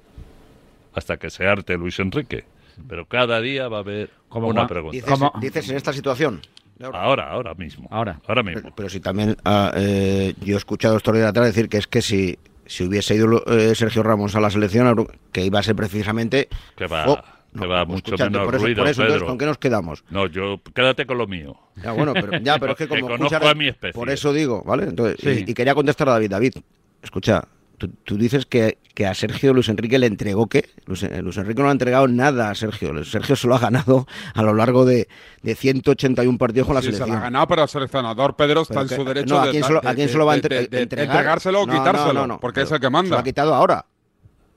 [0.94, 2.46] Hasta que se arte Luis Enrique.
[2.88, 4.96] Pero cada día va a haber Como una Juan- pregunta.
[4.96, 5.34] Dices, ¿Cómo?
[5.42, 6.42] dices en esta situación.
[6.78, 7.30] de ahora.
[7.30, 7.88] Ahora, mismo.
[7.92, 8.22] Ahora.
[8.28, 8.74] Ahora Pero, mismo.
[8.76, 12.02] pero si también ah, eh, yo he escuchado estos días atrás decir que es que
[12.02, 16.48] si, si hubiese ido eh, Sergio Ramos a la selección, que iba a ser precisamente.
[16.78, 17.22] Que va, Oh,
[17.54, 19.28] que no, va pues mucho menos por eso, ruido, por eso, entonces, Pedro.
[19.28, 20.04] ¿con qué nos quedamos?
[20.10, 21.58] No, yo, quédate con lo mío.
[21.84, 23.94] Ya, bueno, pero, ya, pero es que Que como conozco escuchas- a mi especie.
[23.94, 24.84] Por eso digo, ¿vale?
[24.84, 25.46] Entonces, Sí.
[25.48, 26.30] y, y quería contestar a David.
[26.30, 26.54] David,
[27.02, 27.44] escucha,
[27.78, 30.70] tú, tú dices que, que a Sergio Luis Enrique le entregó qué?
[30.86, 33.04] Luis, eh, Luis Enrique no le ha entregado nada a Sergio.
[33.06, 35.08] Sergio se lo ha ganado a lo largo de,
[35.42, 37.18] de 181 partidos con la Sí, se la selección.
[37.18, 39.52] ha ganado, pero el seleccionador Pedro está Pero en que- su derecho no, ¿a de,
[39.52, 40.82] quién se lo, de- a quién de- se lo va a de- entre- de- de
[40.84, 41.16] entregar?
[41.16, 43.20] entregárselo o No, no, quitárselo, no, no, porque es el que Se lo manda.
[43.20, 43.86] ha quitado ahora.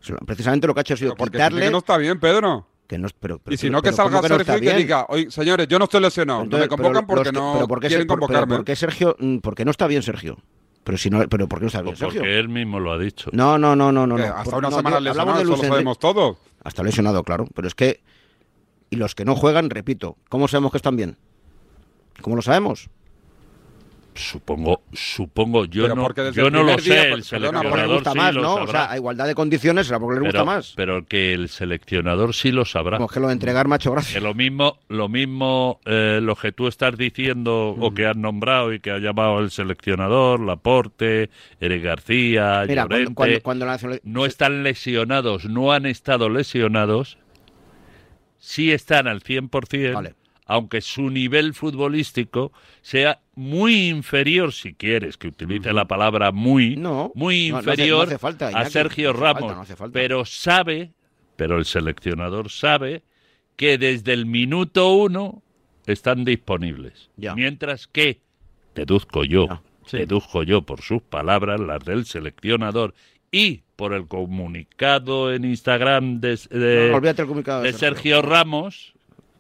[0.09, 1.61] Lo- precisamente lo que ha hecho ha sido quitarle.
[1.67, 2.67] que no está bien, Pedro.
[2.93, 4.75] Que no- pero- pero- Y si no, que salga ¿cómo que no Sergio y que
[4.77, 7.53] diga, oye, señores, yo no estoy lesionado, Entonces, no me convocan pero porque los no
[7.55, 8.57] pero ¿por qué quieren por- convocarme.
[8.57, 9.17] ¿por qué Sergio?
[9.19, 10.39] mm, ¿Por qué no está bien Sergio?
[10.85, 12.21] Pero si no, pero ¿por qué no está bien Pues Sergio?
[12.21, 13.31] porque él mismo lo ha dicho.
[13.33, 14.17] No, no, no, no, no.
[14.17, 16.37] Hasta Por- una no, semana yo- lesionado, hablamos de eso lo sabemos todos.
[16.65, 17.47] Hasta lesionado, claro.
[17.55, 18.01] Pero es que.
[18.91, 21.17] Y los que no juegan, repito, ¿cómo sabemos que están bien?
[22.21, 22.91] ¿Cómo lo sabemos?
[24.15, 27.95] Supongo, supongo, yo Pero no, yo no lo día, sé, pues, el perdona, seleccionador le
[27.95, 28.55] gusta sí más, lo ¿no?
[28.57, 30.73] O sea, a igualdad de condiciones será porque le gusta pero, más.
[30.77, 32.99] pero que el seleccionador sí lo sabrá.
[32.99, 34.21] Como que lo entregar macho Que gracia.
[34.21, 38.81] lo mismo, lo mismo, eh, lo que tú estás diciendo o que has nombrado y
[38.81, 44.01] que ha llamado el seleccionador, Laporte, Eric García, Mira, cuando, Llorente, cuando, cuando la nacional-
[44.05, 47.17] no están lesionados, no han estado lesionados,
[48.39, 50.15] sí están al 100%, Vale.
[50.53, 57.11] Aunque su nivel futbolístico sea muy inferior, si quieres que utilice la palabra muy, No,
[57.15, 59.93] muy no, no hace- no inferior hace falta, a Sergio Ramos, falta, falta.
[59.95, 60.93] pero sabe,
[61.37, 63.03] pero el seleccionador sabe
[63.57, 65.43] que desde el minuto uno
[65.87, 67.11] están disponibles.
[67.17, 67.35] Ya.
[67.35, 68.21] Mientras que,
[68.75, 69.97] deduzco yo, Ya, sí.
[69.99, 72.95] deduzco yo por sus palabras, las del seleccionador,
[73.31, 78.93] y por el comunicado en Instagram de, de- No, comunicado de Sergio Ramos,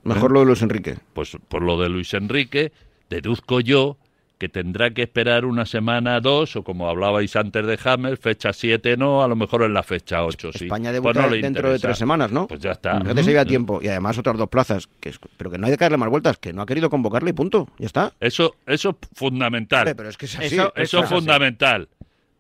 [0.05, 0.97] Mejor lo de Luis Enrique.
[1.13, 2.73] pues por lo de Luis Enrique,
[3.11, 3.97] deduzco yo
[4.39, 8.97] que tendrá que esperar una semana, dos, o como hablabais antes de Hammer, fecha 7
[8.97, 10.65] no, a lo mejor en la fecha 8 sí.
[10.65, 12.49] España Pues debuta no dentro de tres semanas, ¿no?
[12.49, 13.01] Pues ya está.
[13.01, 13.79] Fíjate si había tiempo.
[13.81, 14.89] Y además otras dos plazas.
[14.99, 17.31] Que es- pero que no hay que darle más vueltas, que no ha querido convocarle
[17.31, 17.69] y punto.
[17.79, 18.15] Ya está.
[18.19, 19.81] Eso, eso es fundamental.
[19.83, 20.47] Hombre, pero es que es así.
[20.57, 21.89] Eso- Eso es es fundamental.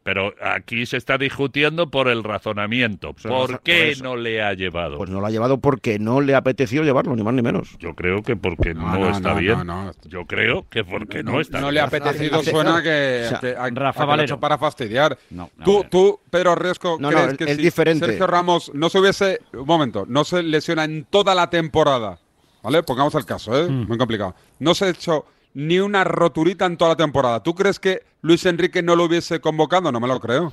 [0.05, 3.13] Pero aquí se está discutiendo por el razonamiento.
[3.13, 4.97] Por ¿Por eso- qué por no le ha llevado?
[4.97, 7.77] Pues no lo ha llevado porque no le ha apetecido llevarlo, ni más ni menos.
[7.79, 9.59] Yo creo que porque no, No, no, está no, bien.
[9.59, 9.93] no, no.
[10.09, 11.75] Yo creo que porque no, está no bien.
[11.75, 15.17] le ha apetecido, suena que, o sea, que- a- a que Rafa hecho para fastidiar.
[15.31, 15.89] No, no, tú, no.
[15.89, 18.07] tú, Pedro Riesco, No, no, crees es- que es si diferente.
[18.07, 22.19] Sergio Ramos no se hubiese, un momento, no se lesiona en toda la temporada,
[22.63, 22.83] ¿vale?
[22.83, 23.69] Pongamos el caso, ¿eh?
[23.71, 23.87] Hmm.
[23.87, 24.35] Muy complicado.
[24.59, 27.43] No se ha hecho ni una roturita en toda la temporada.
[27.43, 29.93] ¿Tú crees que Luis Enrique no lo hubiese convocado?
[29.93, 30.53] No me lo creo.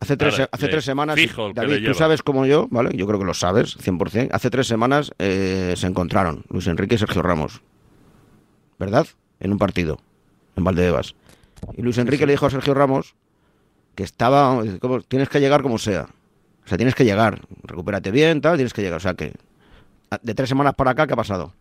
[0.00, 1.16] Hace tres, hace le- tres semanas,
[1.54, 2.90] David, tú sabes como yo, ¿vale?
[2.94, 4.28] Yo creo que lo sabes, 100%.
[4.32, 7.62] Hace tres semanas eh, se encontraron Luis Enrique y Sergio Ramos.
[8.78, 9.06] ¿Verdad?
[9.40, 9.98] En un partido,
[10.56, 11.14] en Valdebebas.
[11.76, 13.14] Y Luis Enrique le dijo a Sergio Ramos
[13.94, 16.06] que estaba, como, tienes que llegar como sea.
[16.64, 17.40] O sea, tienes que llegar.
[17.62, 18.96] Recupérate bien, tal, tienes que llegar.
[18.98, 19.32] O sea que,
[20.22, 21.54] de tres semanas para acá, ¿qué ha pasado?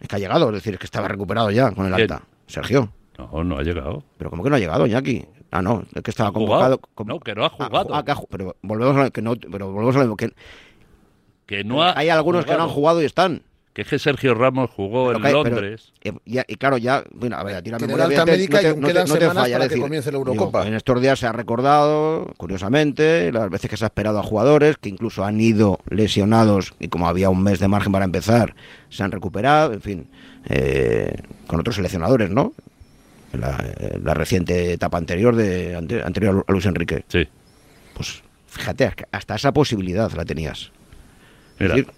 [0.00, 2.22] Es que ha llegado, es decir, es que estaba recuperado ya con el alta.
[2.46, 2.92] Sergio.
[3.18, 4.04] No, no ha llegado.
[4.18, 5.24] Pero ¿cómo que no ha llegado, Iñaki?
[5.50, 6.80] Ah, no, es que estaba convocado.
[7.04, 7.94] No, que no ha jugado.
[7.94, 10.32] Ah, que ha pero volvemos a lo que no, pero volvemos a lo que
[11.46, 13.42] Que no ha hay algunos que no han jugado y están.
[13.76, 15.92] Que es que Sergio Ramos jugó Pero en que hay- pero- Londres.
[16.02, 18.56] eh, y claro, ya, bueno, a ver, a ti la Tiene memoria la alta médica
[18.56, 18.94] no te- y no te-
[19.26, 20.66] no falla, es que decir, comience la digo, Eurocopa.
[20.66, 24.78] en estos días se ha recordado, curiosamente, las veces que se ha esperado a jugadores
[24.78, 28.54] que incluso han ido lesionados y como había un mes de margen para empezar,
[28.88, 30.06] se han recuperado, en fin,
[30.48, 31.12] eh,
[31.46, 32.54] con otros seleccionadores, ¿no?
[33.34, 37.04] En la, en la reciente etapa anterior de ante- anterior a Luis Enrique.
[37.08, 37.28] Sí.
[37.92, 40.70] Pues fíjate, hasta esa posibilidad la tenías.
[41.58, 41.92] Es Mira, decir,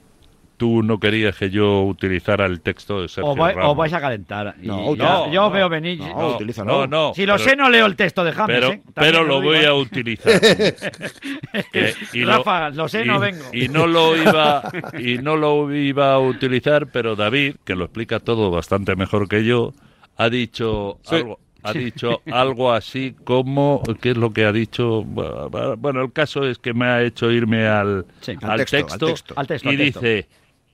[0.58, 3.72] tú no querías que yo utilizara el texto de Sergio O, vai- Ramos.
[3.72, 4.54] o vais a calentar.
[4.62, 5.98] Y No, ya- no, yo no, veo venir.
[6.00, 6.72] no, No, utilízalo.
[6.72, 8.54] no, no, si lo pero- sé, no leo el texto de James.
[8.60, 8.82] Pero, ¿eh?
[8.94, 9.66] Pero lo voy ¿eh?
[9.66, 10.38] a utilizar.
[11.72, 13.44] Que- y lo- Rafa, lo sé, no vengo.
[13.52, 14.62] Y no lo iba
[14.98, 19.44] y no lo iba a utilizar, pero David, que lo explica todo bastante mejor que
[19.44, 19.72] yo,
[20.16, 21.16] ha dicho Sí.
[21.16, 26.44] algo ha dicho algo así como qué es lo que ha dicho bueno el caso
[26.46, 28.32] es que me ha hecho irme al, Sí.
[28.42, 29.34] al, texto, al texto, texto.
[29.36, 30.00] Al texto, y al texto.
[30.00, 30.28] dice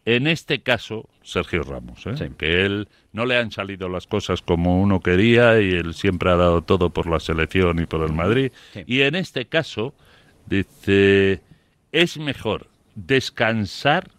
[0.06, 2.16] en este caso Sergio Ramos ¿eh?
[2.16, 2.24] Sí.
[2.36, 6.36] que él no le han salido las cosas como uno quería y él siempre ha
[6.36, 8.82] dado todo por la selección y por el Madrid Sí.
[8.86, 9.94] y en este caso
[10.46, 11.40] dice
[11.92, 14.10] es mejor descansar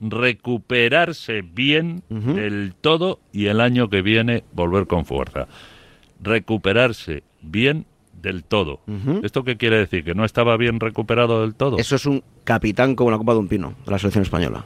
[0.00, 5.48] recuperarse bien del todo y el año que viene volver con fuerza
[6.22, 7.86] recuperarse bien
[8.20, 8.80] del todo
[9.22, 12.94] esto qué quiere decir que no estaba bien recuperado del todo Eso es un capitán
[12.94, 14.64] como la copa de un pino de la selección española.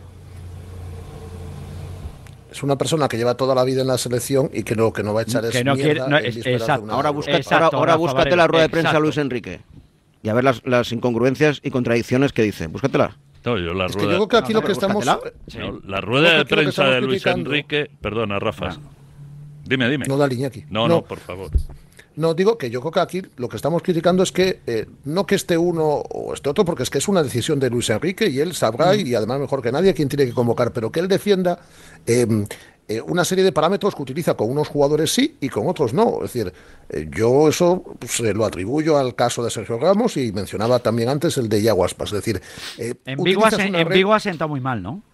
[2.50, 5.02] Es una persona que lleva toda la vida en la selección y que no, que
[5.02, 6.82] no va a echar Que es no quiere- mierda no, en es- exacto.
[6.84, 8.98] una Ahora, busca, Exacto, ahora, búscate la rueda de prensa exacto.
[8.98, 9.60] a Luis Enrique
[10.22, 12.66] y a ver las, las incongruencias y contradicciones que dice.
[12.66, 13.16] Búscatela.
[13.44, 15.04] No, yo la Es que rueda, yo creo que aquí lo que estamos...
[15.06, 18.76] la rueda de prensa de Luis criticando- Enrique perdona Rafa
[19.64, 20.64] dime dime No, dale, Iñaki.
[20.68, 21.50] no, no, por favor.
[22.20, 25.26] No, digo que yo creo que aquí lo que estamos criticando es que eh, no
[25.26, 28.28] que esté uno o este otro, porque es que es una decisión de Luis Enrique
[28.28, 31.09] y él sabrá, y además mejor que nadie, quién tiene que convocar, pero que él
[31.09, 31.59] defienda
[32.06, 32.26] eh,
[32.90, 36.16] eh, una serie de parámetros que utiliza con unos jugadores sí y con otros no.
[36.24, 36.52] Es decir,
[36.88, 41.09] eh, yo eso pues, eh, lo atribuyo al caso de Sergio Ramos y mencionaba también
[41.09, 42.09] antes el de Yaguaspas.
[42.09, 42.42] Es decir,
[42.78, 45.04] En Vigo ha sentado muy mal, ¿no?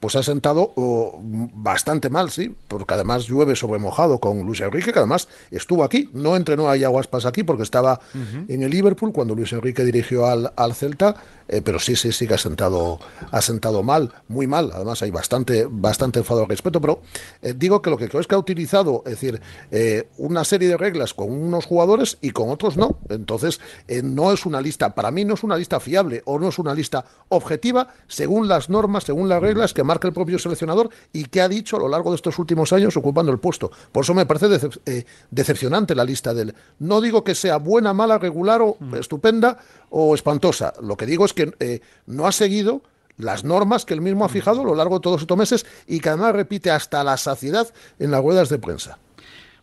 [0.00, 4.92] Pues ha sentado oh, bastante mal, sí, porque además llueve sobre mojado con Luis Enrique,
[4.92, 8.00] que además estuvo aquí, no entrenó a Yaguaspas aquí porque estaba
[8.48, 11.16] en el Liverpool cuando Luis Enrique dirigió al, al Celta,
[11.48, 12.98] eh, pero sí, sí, sí que ha sentado,
[13.30, 17.02] ha sentado mal, muy mal, además hay bastante, bastante enfado al respecto, pero
[17.40, 20.68] eh, digo que lo que creo es que ha utilizado, es decir, eh, una serie
[20.68, 23.60] de reglas con unos jugadores y con otros no, entonces
[24.02, 26.74] no es una lista, para mí no es una lista fiable o no es una
[26.74, 31.40] lista objetiva según las normas, según las reglas que marca el propio seleccionador y que
[31.40, 33.70] ha dicho a lo largo de estos últimos años ocupando el puesto.
[33.92, 36.54] Por eso me parece decep- eh, decepcionante la lista del.
[36.78, 40.74] No digo que sea buena, mala, regular o estupenda o espantosa.
[40.82, 42.82] Lo que digo es que eh, no ha seguido
[43.16, 46.00] las normas que él mismo ha fijado a lo largo de todos estos meses y
[46.00, 47.66] que además repite hasta la saciedad
[47.98, 48.98] en las ruedas de prensa.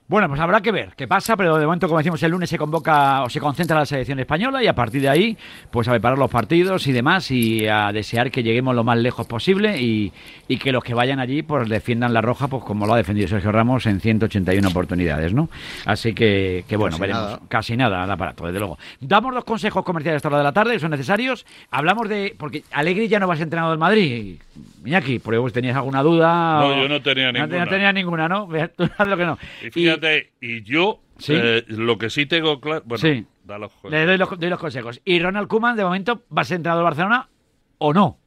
[0.05, 2.57] Bueno, pues habrá que ver qué pasa, pero de momento, como decimos, el lunes se
[2.57, 5.37] convoca o se concentra la selección española y a partir de ahí,
[5.71, 9.25] pues a preparar los partidos y demás y a desear que lleguemos lo más lejos
[9.25, 10.11] posible y,
[10.49, 13.27] y que los que vayan allí pues defiendan la roja, pues como lo ha defendido
[13.29, 15.49] Sergio Ramos en 181 oportunidades, ¿no?
[15.85, 17.23] Así que, que bueno, Casi veremos.
[17.23, 17.39] nada.
[17.47, 18.77] Casi nada al aparato, desde luego.
[18.99, 21.45] Damos los consejos comerciales a esta hora de la tarde, que son necesarios.
[21.71, 22.35] Hablamos de.
[22.37, 24.37] Porque Alegri ya no vas entrenado del Madrid.
[24.85, 26.59] Iñaki, por vos tenías alguna duda.
[26.59, 27.65] No, o- yo no tenía No, ninguna.
[27.67, 28.47] tenía ninguna, ¿no?
[28.77, 29.37] Tú que no.
[29.73, 31.33] Y fíjate, y, yo, Sí.
[31.35, 32.81] eh, lo que sí tengo claro.
[32.85, 33.25] Bueno, Sí.
[33.45, 35.01] da los Y le doy los, doy los consejos.
[35.05, 37.29] ¿Y Ronald Koeman, de momento, va a ser entrenador del Barcelona
[37.77, 38.17] o no?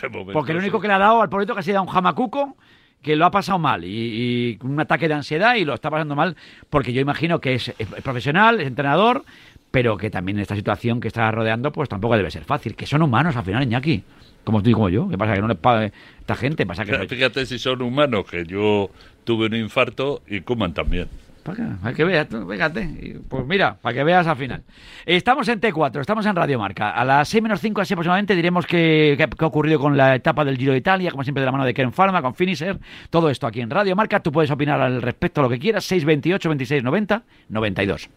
[0.00, 0.82] de momento, Porque lo único sí.
[0.82, 2.56] que le ha dado al pobrito que ha sido un jamacuco
[3.02, 6.16] que lo ha pasado mal y, y un ataque de ansiedad y lo está pasando
[6.16, 6.36] mal
[6.70, 9.24] porque yo imagino que es, es profesional, es entrenador,
[9.70, 12.74] pero que también en esta situación que está rodeando pues tampoco debe ser fácil.
[12.74, 14.02] Que son humanos al final, Iñaki.
[14.42, 15.08] Como tú y como yo.
[15.08, 15.34] ¿Qué pasa?
[15.34, 16.66] Que no les paga esta gente.
[16.66, 17.06] Pasa que...
[17.08, 18.90] Fíjate si son humanos, que yo
[19.24, 21.08] tuve un infarto y coman también.
[21.42, 23.18] Para que, para que veas, tú, fíjate.
[23.28, 24.62] Pues mira, para que veas al final.
[25.04, 26.90] Estamos en T4, estamos en Radio Marca.
[26.92, 30.14] A las 6 menos 5 así aproximadamente diremos qué, qué- qué ha ocurrido con la
[30.14, 32.78] etapa del Giro de Italia, como siempre de la mano de Ken Pharma, con Finisher.
[33.10, 34.20] Todo esto aquí en Radio Marca.
[34.20, 35.84] Tú puedes opinar al respecto lo que quieras.
[35.84, 38.08] 628 26 90 92.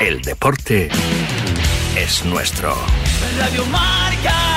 [0.00, 0.90] El deporte
[1.96, 2.74] es nuestro.
[3.38, 4.53] Radio Marca.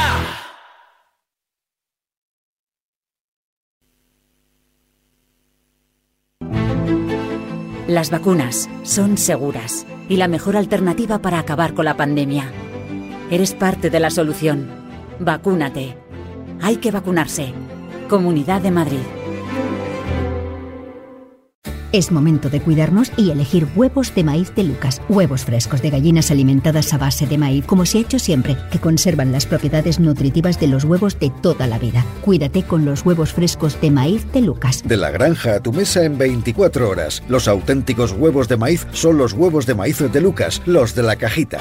[7.88, 12.52] Las vacunas son seguras y la mejor alternativa para acabar con la pandemia.
[13.32, 14.70] Eres parte de la solución.
[15.22, 15.96] Vacúnate.
[16.62, 17.54] Hay que vacunarse.
[18.10, 19.27] Comunidad de Madrid.
[21.94, 25.02] Es momento de cuidarnos y elegir huevos de maíz de Lucas.
[25.08, 28.80] Huevos frescos de gallinas alimentadas a base de maíz, como se ha hecho siempre, que
[28.80, 32.06] conservan las propiedades nutritivas de los huevos de toda la vida.
[32.22, 34.84] Cuídate con los huevos frescos de maíz de Lucas.
[34.86, 37.24] De la granja a tu mesa en 24 horas.
[37.30, 41.16] Los auténticos huevos de maíz son los huevos de maíz de Lucas, los de la
[41.16, 41.60] cajita.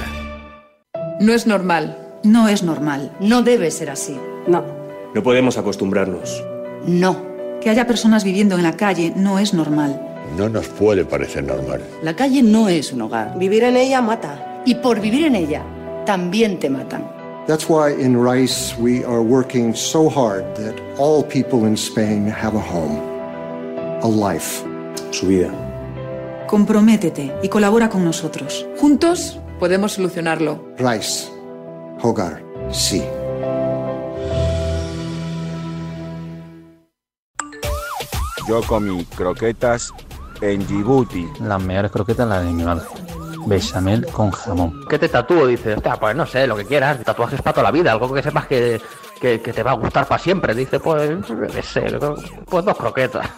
[1.20, 1.98] No es normal.
[2.24, 3.12] No es normal.
[3.20, 4.18] No debe ser así.
[4.48, 4.64] No.
[5.14, 6.42] No podemos acostumbrarnos.
[6.84, 7.24] No.
[7.60, 10.15] Que haya personas viviendo en la calle no es normal.
[10.36, 11.80] No nos puede parecer normal.
[12.02, 13.38] La calle no es un hogar.
[13.38, 14.62] Vivir en ella mata.
[14.66, 15.62] Y por vivir en ella,
[16.04, 17.08] también te matan.
[17.46, 22.56] That's why in Rice we are working so hard that all people in Spain have
[22.56, 23.00] a home,
[24.02, 24.64] a life.
[25.12, 25.50] Su vida.
[26.48, 28.66] Comprométete y colabora con nosotros.
[28.78, 30.60] Juntos podemos solucionarlo.
[30.78, 31.28] Rice,
[32.02, 33.02] hogar, sí.
[38.48, 39.92] Yo comí croquetas
[40.40, 41.28] en Djibouti.
[41.40, 42.84] Las mejores croquetas las de mi madre.
[43.46, 44.84] Bechamel con jamón.
[44.88, 45.46] ¿Qué te tatúo?
[45.46, 47.02] Dice, hostia, pues no sé, lo que quieras.
[47.04, 48.80] Tatuajes para toda la vida, algo que sepas que,
[49.20, 50.54] que, que te va a gustar para siempre.
[50.54, 51.10] Dice, pues,
[51.52, 51.98] qué sé,
[52.44, 53.28] pues dos croquetas.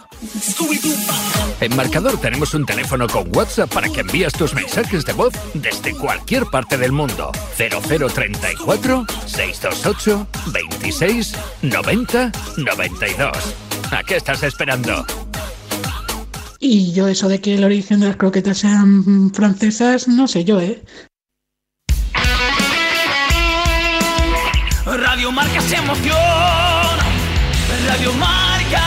[1.60, 5.94] En Marcador tenemos un teléfono con WhatsApp para que envíes tus mensajes de voz desde
[5.94, 7.30] cualquier parte del mundo.
[7.56, 13.56] 0034 628 26 90 92.
[13.90, 15.04] ¿A qué estás esperando?
[16.60, 20.60] Y yo eso de que el origen de las croquetas sean francesas, no sé yo,
[20.60, 20.82] ¿eh?
[24.84, 26.16] Radio Marca se emoción.
[27.86, 28.82] Radio Marca.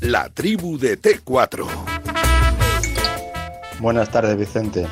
[0.00, 1.66] La tribu de T4.
[3.78, 4.86] Buenas tardes, Vicente.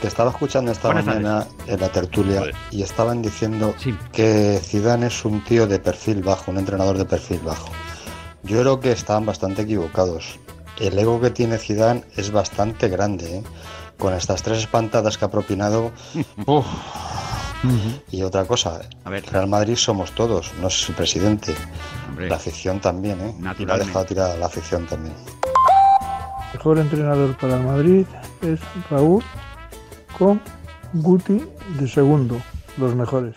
[0.00, 3.74] Te estaba escuchando esta Buenas mañana en la tertulia y estaban diciendo
[4.12, 7.70] que Zidane es un tío de perfil bajo, un entrenador de perfil bajo.
[8.42, 10.38] Yo creo que estaban bastante equivocados.
[10.78, 13.42] El ego que tiene Zidane es bastante grande, ¿eh?
[13.96, 15.92] Con estas tres espantadas que ha propinado.
[16.46, 16.66] uf.
[18.12, 21.54] Y otra cosa, Real Madrid somos todos, no es su presidente.
[22.18, 23.34] La afición también, ¿eh?
[23.40, 25.14] La ha dejado tirada la afición también.
[26.52, 28.06] El mejor entrenador para el Madrid
[28.42, 29.24] es Raúl
[30.18, 30.40] con
[30.94, 31.44] Guti
[31.78, 32.40] de segundo,
[32.78, 33.34] los mejores.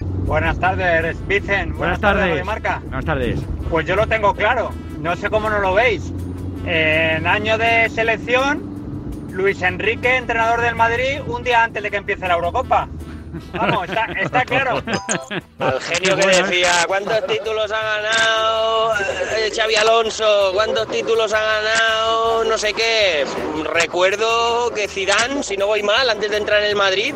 [0.00, 1.76] Buenas tardes, Vicen.
[1.76, 2.28] Buenas tardes.
[2.28, 2.80] Radio Marca.
[2.84, 3.40] Buenas tardes.
[3.70, 4.70] Pues yo lo tengo claro.
[5.00, 6.12] No sé cómo no lo veis.
[6.66, 8.62] En año de selección,
[9.30, 12.88] Luis Enrique, entrenador del Madrid, un día antes de que empiece la Eurocopa.
[13.52, 14.82] Vamos, está, está claro.
[15.58, 18.94] Al genio que decía, ¿cuántos títulos ha ganado
[19.36, 20.50] eh, Xavi Alonso?
[20.54, 23.24] ¿Cuántos títulos ha ganado no sé qué?
[23.72, 27.14] Recuerdo que Zidane, si no voy mal, antes de entrar en el Madrid,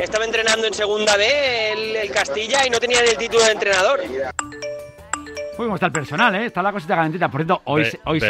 [0.00, 3.52] estaba entrenando en Segunda B el, el Castilla y no tenía ni el título de
[3.52, 4.00] entrenador.
[5.58, 6.46] Uy, cómo está el personal, ¿eh?
[6.46, 7.30] Está la cosita calentita.
[7.30, 8.20] Por cierto, hoy, hoy,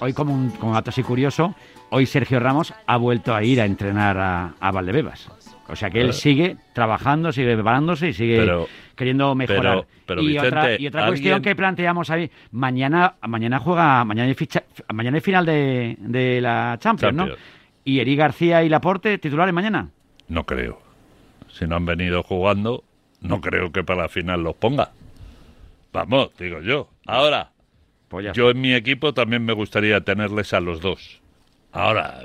[0.00, 1.54] hoy como un como dato así curioso,
[1.88, 5.28] hoy Sergio Ramos ha vuelto a ir a entrenar a, a Valdebebas.
[5.70, 9.62] O sea que él sigue trabajando, sigue preparándose y sigue Pero- queriendo mejorar.
[9.62, 14.28] pero- pero, y, otra, y otra cuestión alguien- que planteamos ahí, mañana, mañana juega, mañana
[14.28, 17.28] hay, ficha- mañana hay final de, de la Champions, ¿no?
[17.84, 19.88] Y Eri García y Laporte titulares mañana.
[20.28, 20.80] No creo.
[21.48, 22.84] Si no han venido jugando,
[23.20, 24.90] no creo que para la final los ponga.
[25.92, 26.88] Vamos, digo yo.
[27.06, 27.50] Ahora,
[28.08, 31.20] Pues yo en mi equipo también me gustaría tenerles a los dos.
[31.72, 32.20] Ahora,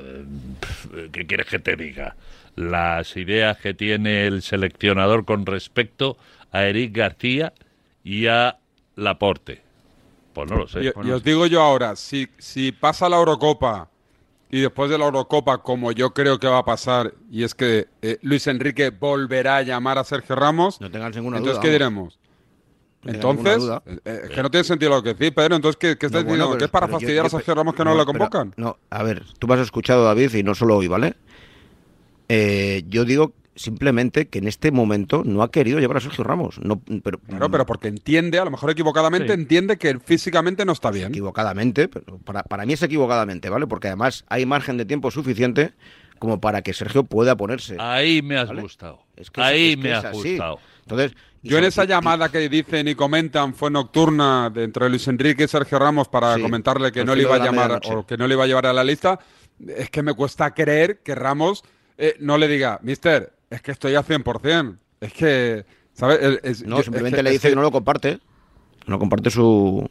[1.12, 2.16] ¿qué quieres que te diga?
[2.56, 6.18] Las ideas que tiene el seleccionador con respecto
[6.52, 7.54] a Eric García
[8.04, 8.58] y a
[8.96, 9.62] Laporte.
[10.34, 10.82] Pues no lo sé.
[10.84, 13.90] Y, y os digo yo ahora, si, si pasa la Eurocopa
[14.50, 17.88] y después de la Eurocopa, como yo creo que va a pasar, y es que
[18.02, 21.80] eh, Luis Enrique volverá a llamar a Sergio Ramos, No tengas ninguna entonces duda, ¿qué
[21.84, 22.18] vamos.
[22.18, 22.20] diremos?
[23.04, 25.56] No Entonces, eh, eh, es que no tiene sentido lo que decís, Pedro.
[25.56, 26.46] Entonces, ¿qué, qué No, bueno, diciendo?
[26.48, 28.54] pero- ¿Que es para yo- fastidiar yo a Sergio Ramos que no, pero- convocan?
[28.58, 31.16] no, a ver, tú me has escuchado, David, y no solo hoy, ¿vale?
[32.30, 36.60] Eh, yo digo simplemente que en este momento no ha querido llevar a Sergio Ramos.
[36.62, 39.34] No, pero, Claro, pero porque entiende, a lo mejor equivocadamente, Sí.
[39.34, 41.08] entiende que físicamente no está bien.
[41.10, 43.66] Equivocadamente, pero para, para mí es equivocadamente, ¿vale?
[43.68, 45.74] Porque además hay margen de tiempo suficiente
[46.20, 47.78] como para que Sergio pueda ponerse.
[47.80, 48.62] Ahí me has ¿Vale?
[48.62, 49.00] gustado.
[49.16, 50.60] Es que- Ahí es que me has gustado.
[50.82, 55.44] Entonces, Yo en esa llamada que dicen y comentan fue nocturna de entre Luis Enrique
[55.44, 58.28] y Sergio Ramos para Sí, comentarle que no le iba a llamar o que no
[58.28, 59.20] le iba a llevar a la lista,
[59.68, 61.64] es que me cuesta creer que Ramos
[61.98, 64.78] eh, no le diga, Mister, es que estoy a 100%.
[65.02, 66.40] Es que, ¿sabes?
[66.44, 68.20] Es- No, yo- simplemente es que- le es dice que no lo comparte.
[68.88, 69.88] No comparte su,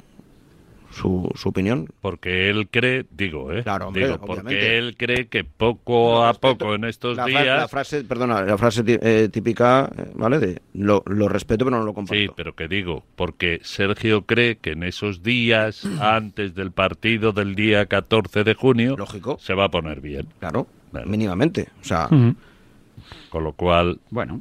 [0.92, 1.88] su, su opinión.
[2.00, 3.62] Porque él cree, digo, ¿eh?
[3.64, 4.42] Claro, hombre, digo, obviamente.
[4.42, 7.44] porque él cree que poco a poco en estos La, días...
[7.46, 10.38] la frase, perdona, la frase eh, típica, eh, ¿vale?
[10.38, 12.20] De lo, lo respeto pero no lo comparto.
[12.20, 17.54] Sí, pero que digo, porque Sergio cree que en esos días antes del partido del
[17.56, 19.38] día 14 de junio Lógico.
[19.40, 20.28] se va a poner bien.
[20.38, 20.68] Claro,
[21.06, 21.68] mínimamente.
[21.80, 22.08] O sea.
[23.28, 24.40] Con lo cual, Bueno.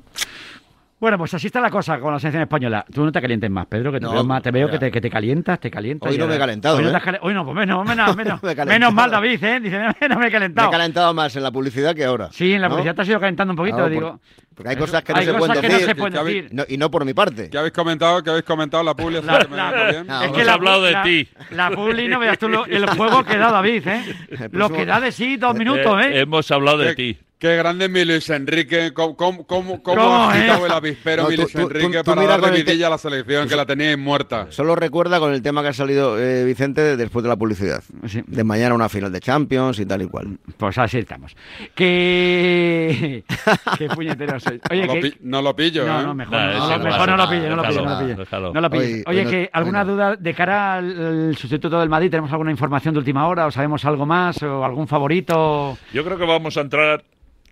[1.03, 2.85] Bueno, pues así está la cosa con la selección española.
[2.89, 4.89] Tú no te calientes más, Pedro, que te No, veo, más, te veo que te,
[4.89, 6.09] que te calientas, te calientas.
[6.09, 6.95] Hoy no me he calentado, Hoy no, ¿eh?
[6.95, 9.59] has hoy no, pues menos, menos, menos, Me menos mal, David, ¿eh?
[9.59, 9.79] Dice,
[10.09, 10.69] no me he me calentado.
[10.69, 12.29] he calentado más en la publicidad que ahora.
[12.31, 12.75] Sí, en la ¿no?
[12.75, 14.11] publicidad te has ido calentando un poquito, Claro, digo.
[14.11, 14.19] por-
[14.55, 15.87] porque hay cosas que no hay se cosas pueden que no decir.
[15.89, 16.53] se pueden ¿Qué habéis- decir.
[16.53, 17.49] No, y no por mi parte.
[17.49, 18.23] ¿Qué habéis comentado?
[18.23, 19.15] ¿Qué habéis comentado la publi?
[19.25, 20.07] La- que me la- venga bien?
[20.07, 21.27] No, es que la, hablado de la- ti.
[21.51, 24.15] La publi, no veas tú lo- el juego que da David, ¿eh?
[24.53, 26.19] Lo que da de sí dos minutos, eh, ¿eh?
[26.21, 27.17] hemos hablado de ti.
[27.43, 28.93] Qué grande es mi Luis Enrique.
[28.93, 30.67] ¿Cómo, cómo, cómo, cómo ¿Cómo, ha agitado eh?
[30.67, 33.49] el avispero No, mi Luis tú- tú- Enrique tú para darle vidilla a la selección
[33.49, 34.47] que la teníais muerta?
[34.49, 37.83] Solo recuerda con el tema que ha salido eh, Vicente después de la publicidad.
[38.07, 38.23] Sí.
[38.27, 40.37] De mañana una final de Champions y tal y cual.
[40.55, 41.35] Pues así estamos.
[41.75, 43.25] Que...
[43.77, 44.61] Qué puñetero soy.
[44.71, 45.01] Oye, no, lo que...
[45.01, 46.03] pi- no lo pillo, No, ¿eh?
[46.05, 47.89] no, mejor, no, es no, igual, mejor no lo pille, no lo pille, no lo
[47.89, 48.15] déjalo, pille.
[48.15, 48.53] déjalo.
[48.53, 49.03] No lo pilles.
[49.05, 49.91] Hoy- Oye, hoy que ¿alguna no.
[49.91, 52.09] duda de cara al, al sustituto del Madrid?
[52.09, 55.77] ¿Tenemos alguna información de última hora o sabemos algo más o algún favorito?
[55.91, 57.03] Yo creo que vamos a entrar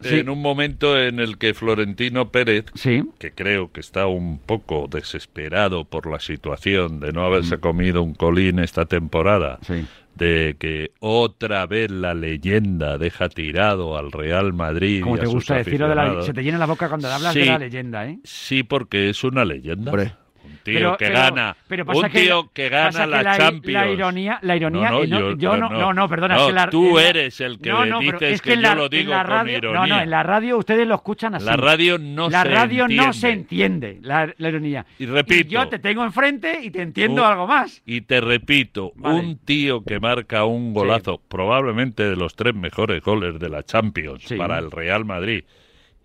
[0.10, 0.16] Sí.
[0.20, 3.04] en un momento en el que Florentino Pérez, Sí.
[3.20, 8.14] que creo que está un poco desesperado por la situación de no haberse comido un
[8.14, 9.66] colín esta temporada, Mm.
[9.66, 9.86] Sí.
[10.16, 15.02] de que otra vez la leyenda deja tirado al Real Madrid.
[15.02, 16.26] Como y a te sus gusta decirlo, de la, aficionados.
[16.26, 17.48] se te llena la boca cuando hablas de Sí.
[17.50, 18.20] la leyenda, ¿eh?
[18.24, 19.90] Sí, porque es una leyenda.
[19.92, 20.14] Hombre.
[20.52, 21.56] Un tío Pero- que pero- gana.
[21.68, 23.74] pero pasa un tío que gana pasa que la, la, Champions.
[23.86, 25.80] La ironía, la ironía, No, no, eh, no, yo- yo no, no.
[25.80, 28.22] no, no, perdona, No, es que la- tú la- eres el que no, no, dices
[28.22, 30.04] es que yo la- lo digo la con radio, No, no, ironía.
[30.04, 31.46] en la radio ustedes lo escuchan así.
[31.46, 33.14] La radio no la se radio no entiende.
[33.14, 34.86] se entiende, la, la ironía.
[35.00, 35.50] Y repito.
[35.50, 37.82] yo te tengo enfrente y te entiendo Un- algo más.
[37.86, 39.20] Y te repito, Vale.
[39.20, 44.24] un tío que marca un golazo, probablemente de los tres mejores goles de la Champions
[44.26, 44.36] Sí.
[44.36, 45.44] para el Real Madrid,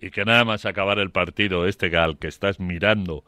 [0.01, 3.25] y que nada más acabar el partido, este gal que estás mirando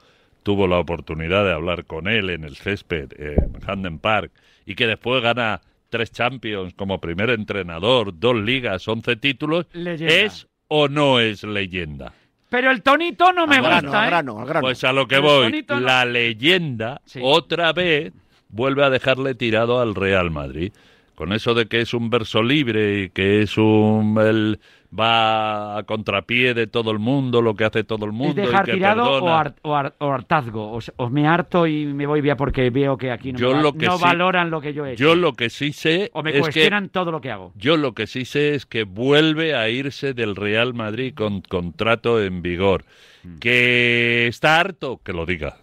[0.49, 4.33] tuvo la oportunidad de hablar con él en el césped en Handen Park,
[4.65, 10.15] y que después gana tres Champions como primer entrenador, dos ligas, once títulos, Leyenda.
[10.15, 12.15] ¿es o no es leyenda?
[12.49, 14.09] Pero el tonito no me Al grano, gusta, al ¿eh?
[14.09, 14.61] grano, al grano.
[14.63, 17.21] Pues a lo que voy, no- la leyenda Sí.
[17.23, 18.15] otra vez
[18.49, 20.73] vuelve a dejarle tirado al Real Madrid.
[21.19, 24.17] Con eso de que es un verso libre y que es un...
[24.21, 24.61] Él
[24.97, 28.63] va a contrapié de todo el mundo, lo que hace todo el ¿Es mundo dejar
[28.69, 29.55] y que tirado o, perdona.
[29.63, 30.73] o har- o hartazgo?
[30.73, 33.55] O, o me harto y me voy vía porque veo que aquí no, Yo me
[33.57, 35.03] va- lo que no sí- valoran lo que yo he hecho.
[35.03, 37.53] Yo lo que sí sé o me es que cuestionan todo lo que hago.
[37.57, 42.23] Yo lo que sí sé es que vuelve a irse del Real Madrid con contrato
[42.23, 42.85] en vigor.
[43.25, 43.39] Mm.
[43.41, 45.57] Que está harto, que lo diga.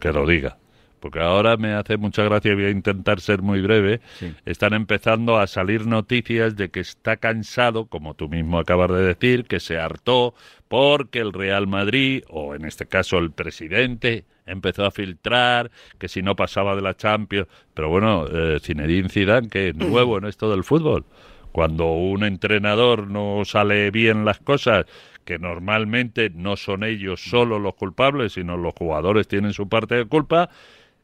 [0.00, 0.58] Que lo diga.
[1.04, 4.00] Porque ahora me hace mucha gracia voy a intentar ser muy breve.
[4.18, 4.32] Sí.
[4.46, 9.44] Están empezando a salir noticias de que está cansado, como tú mismo acabas de decir,
[9.44, 10.32] que se hartó
[10.66, 16.22] porque el Real Madrid, o en este caso el presidente, empezó a filtrar que si
[16.22, 17.48] no pasaba de la Champions.
[17.74, 21.04] Pero bueno, eh, Zinedine Zidane, que es nuevo en esto del fútbol.
[21.52, 24.86] Cuando un entrenador no sale bien las cosas,
[25.26, 30.06] que normalmente no son ellos solo los culpables, sino los jugadores tienen su parte de
[30.06, 30.48] culpa,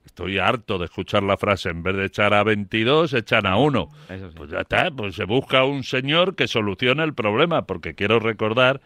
[0.04, 3.90] Estoy harto de escuchar la frase, en vez de echar a 22, echan a uno.
[4.08, 4.14] Sí.
[4.34, 8.80] Pues ya está, pues se busca un señor que solucione el problema, porque quiero recordar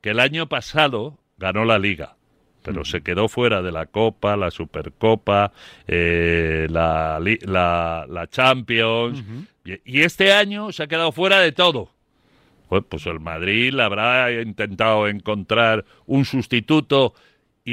[0.00, 2.16] que el año pasado ganó la liga,
[2.62, 5.52] pero se quedó fuera de la Copa, la Supercopa,
[5.86, 9.24] eh, la, la, la Champions,
[9.64, 11.90] y, y este año se ha quedado fuera de todo.
[12.68, 17.14] Pues, pues el Madrid le habrá intentado encontrar un sustituto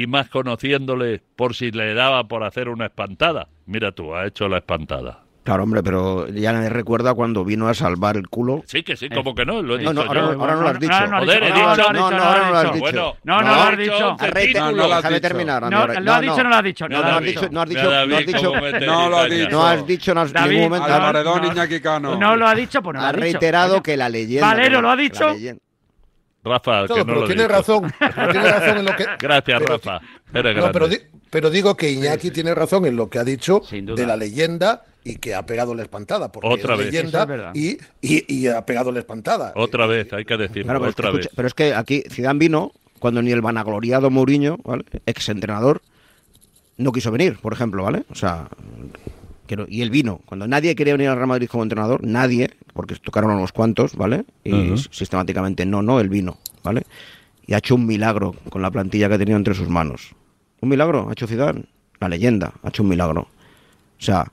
[0.02, 3.48] y más conociéndole por si le daba por hacer una espantada.
[3.66, 5.20] Mira tú, ha hecho la espantada.
[5.42, 8.62] Claro, hombre, pero ya nadie recuerda cuando vino a salvar el culo.
[8.66, 10.40] Sí, que sí, como que no, lo he No, dicho no, ahora, yo.
[10.40, 10.92] ahora no lo has dicho.
[10.92, 12.78] Ahora no Joder, he no, dicho- no, No, no, no, ahora no lo has dicho.
[12.80, 14.58] Bueno, No, no no, lo has dicho Arrete-.
[14.58, 15.28] No, no lo has déjame dicho.
[15.28, 15.62] terminar.
[15.62, 16.88] No, lo ha dicho, no lo ha dicho.
[16.88, 17.48] No, No, no, lo ha has dicho.
[17.52, 19.44] no has dicho, no has dicho, No lo ha cizaña.
[19.44, 19.50] dicho.
[19.56, 20.86] no has dicho en ningún momento.
[20.90, 22.16] no, no.
[22.16, 23.22] No lo ha dicho, pues no lo ha ha dicho.
[23.22, 23.82] reiterado Coño.
[23.84, 24.46] que la leyenda.
[24.48, 25.26] Valero lo ha dicho.
[26.46, 27.92] Rafa, que Claro, no pero lo tiene razón.
[27.98, 29.04] pero tiene razón en lo que.
[29.20, 30.00] Gracias, pero- Rafa.
[30.32, 30.98] No, pero, di-
[31.30, 35.16] pero digo que Iñaki tiene razón en lo que ha dicho de la leyenda y
[35.16, 36.30] que ha pegado la espantada.
[36.32, 36.92] Porque Otra es vez.
[36.92, 39.52] leyenda es y, y, y ha pegado la espantada.
[39.56, 41.32] Otra vez, hay que decirlo, Claro, pero, otra escucha, vez.
[41.36, 44.84] pero es que aquí Zidane vino cuando ni el vanagloriado Mourinho, ¿vale?
[45.06, 45.80] ex entrenador,
[46.78, 48.04] no quiso venir, por ejemplo, ¿vale?
[48.10, 48.48] O sea,
[49.46, 50.20] que no- y él vino.
[50.26, 54.24] Cuando nadie quería venir al Real Madrid como entrenador, nadie, porque tocaron unos cuantos, ¿vale?
[54.44, 56.82] Y sistemáticamente no, no, él vino, ¿vale?
[57.46, 60.14] Y ha hecho un milagro con la plantilla que ha tenido entre sus manos.
[60.60, 61.64] Un milagro, ha hecho Zidane.
[62.00, 63.22] La leyenda, ha hecho un milagro.
[63.22, 64.30] O sea,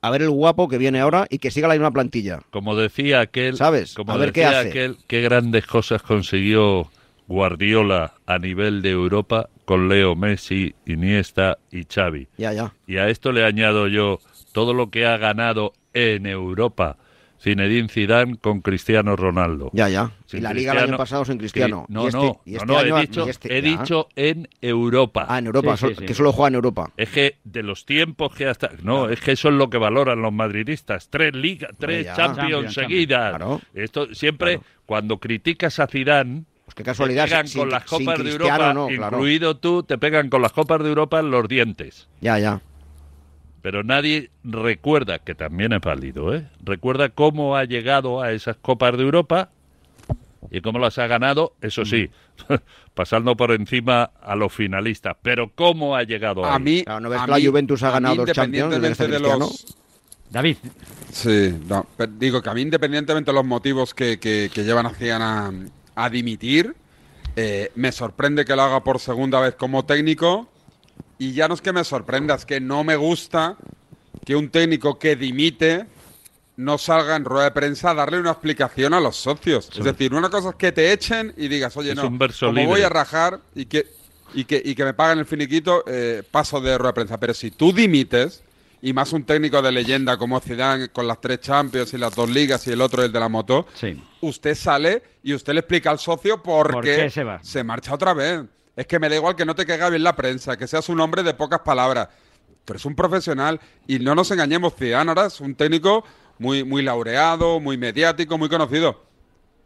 [0.00, 2.40] a ver el guapo que viene ahora y que siga la misma plantilla.
[2.50, 3.94] Como decía aquel, ¿Sabes?
[3.94, 4.68] Como A ver qué decía hace.
[4.70, 6.90] aquel, qué grandes cosas consiguió
[7.28, 12.26] Guardiola a nivel de Europa con Leo Messi, Iniesta y Xavi.
[12.38, 12.72] Ya, ya.
[12.86, 14.18] Y a esto le añado yo
[14.52, 16.96] todo lo que ha ganado en Europa
[17.38, 19.68] Zinedine Zidane con Cristiano Ronaldo.
[19.74, 20.10] Ya, ya.
[20.24, 21.84] Sin y la liga el año Cristiano- pasado sin Cristiano.
[21.90, 24.08] No, y este, no, y no, este no, año- he dicho, y este- he dicho
[24.16, 25.26] en Europa.
[25.28, 26.90] Ah, en Europa, que solo juega en Europa.
[26.96, 28.70] Es que de los tiempos que hasta...
[28.82, 31.10] No, es que eso es lo que valoran los madridistas.
[31.10, 32.14] Tres ligas, tres ya.
[32.16, 33.32] Champions Champions, seguidas.
[33.38, 33.62] Champions.
[33.74, 36.44] Esto siempre, cuando criticas a Zidane...
[36.78, 39.16] Qué casualidad, Te pegan sin- con las sin copas de Europa, no, claro.
[39.16, 42.06] incluido tú, te pegan con las copas de Europa en los dientes.
[42.20, 42.60] Ya, ya.
[43.62, 46.46] Pero nadie recuerda, que también es válido, ¿eh?
[46.64, 49.50] Recuerda cómo ha llegado a esas copas de Europa
[50.52, 52.10] y cómo las ha ganado, eso sí,
[52.94, 55.16] pasando por encima a los finalistas.
[55.20, 56.62] Pero cómo ha llegado A ahí.
[56.62, 59.28] mí, Claro, ¿no ves a que la mí- Juventus ha mí, ganado dos Champions independientemente
[59.28, 59.74] de los...
[60.30, 60.56] David.
[61.10, 64.86] Sí, no, pero digo que a mí independientemente de los motivos que, que- que llevan
[64.86, 64.90] a
[65.22, 65.50] a,
[66.04, 66.74] a dimitir,
[67.36, 70.48] eh, me sorprende que lo haga por segunda vez como técnico
[71.18, 73.56] y ya no es que me sorprenda, es que no me gusta
[74.24, 75.86] que un técnico que dimite
[76.56, 79.70] no salga en rueda de prensa a darle una explicación a los socios.
[79.76, 82.66] Es decir, una cosa es que te echen y digas, oye, Es no, como libre.
[82.66, 83.86] voy a rajar y que,
[84.34, 87.18] y que, y que me paguen el finiquito, eh, paso de rueda de prensa.
[87.18, 88.42] Pero si tú dimites,
[88.80, 92.30] y más un técnico de leyenda como Zidane con las tres Champions y las dos
[92.30, 93.66] ligas y el otro el de la moto,
[94.20, 97.40] usted sale y usted le explica al socio por, ¿Por qué, qué se va?
[97.64, 98.42] marcha otra vez.
[98.76, 101.00] Es que me da igual que no te caiga bien la prensa, que seas un
[101.00, 102.08] hombre de pocas palabras.
[102.64, 106.04] Tú eres un profesional y no nos engañemos, Zidane ahora es un técnico
[106.38, 109.04] muy, muy laureado, muy mediático, muy conocido.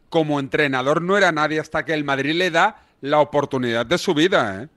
[0.09, 4.15] Como entrenador no era nadie hasta que el Madrid le da la oportunidad de su
[4.15, 4.69] vida, ¿eh?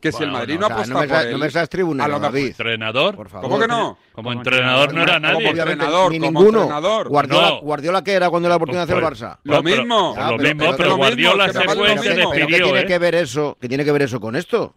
[0.00, 1.50] Que si el Bueno, Madrid no, no, o sea, no me por él, no me
[1.50, 2.46] seas tribunero, a lo David.
[2.46, 3.16] ¿Entrenador?
[3.16, 3.48] Por favor.
[3.50, 3.98] ¿Cómo que no?
[4.12, 5.48] Como entrenador no era nadie.
[5.50, 6.58] Entrenador, ni como ninguno.
[6.62, 7.08] entrenador.
[7.08, 7.60] Guardiola, No.
[7.60, 9.38] Guardiola ¿qué era cuando era la oportunidad de hacer el Barça?
[9.44, 10.16] Lo mismo.
[10.18, 12.86] Lo mismo, pero Guardiola se pero- fue se pero ¿qué despidió, tiene ¿eh?
[12.86, 13.58] que ver eso?
[13.60, 14.74] ¿Qué tiene que ver eso con esto?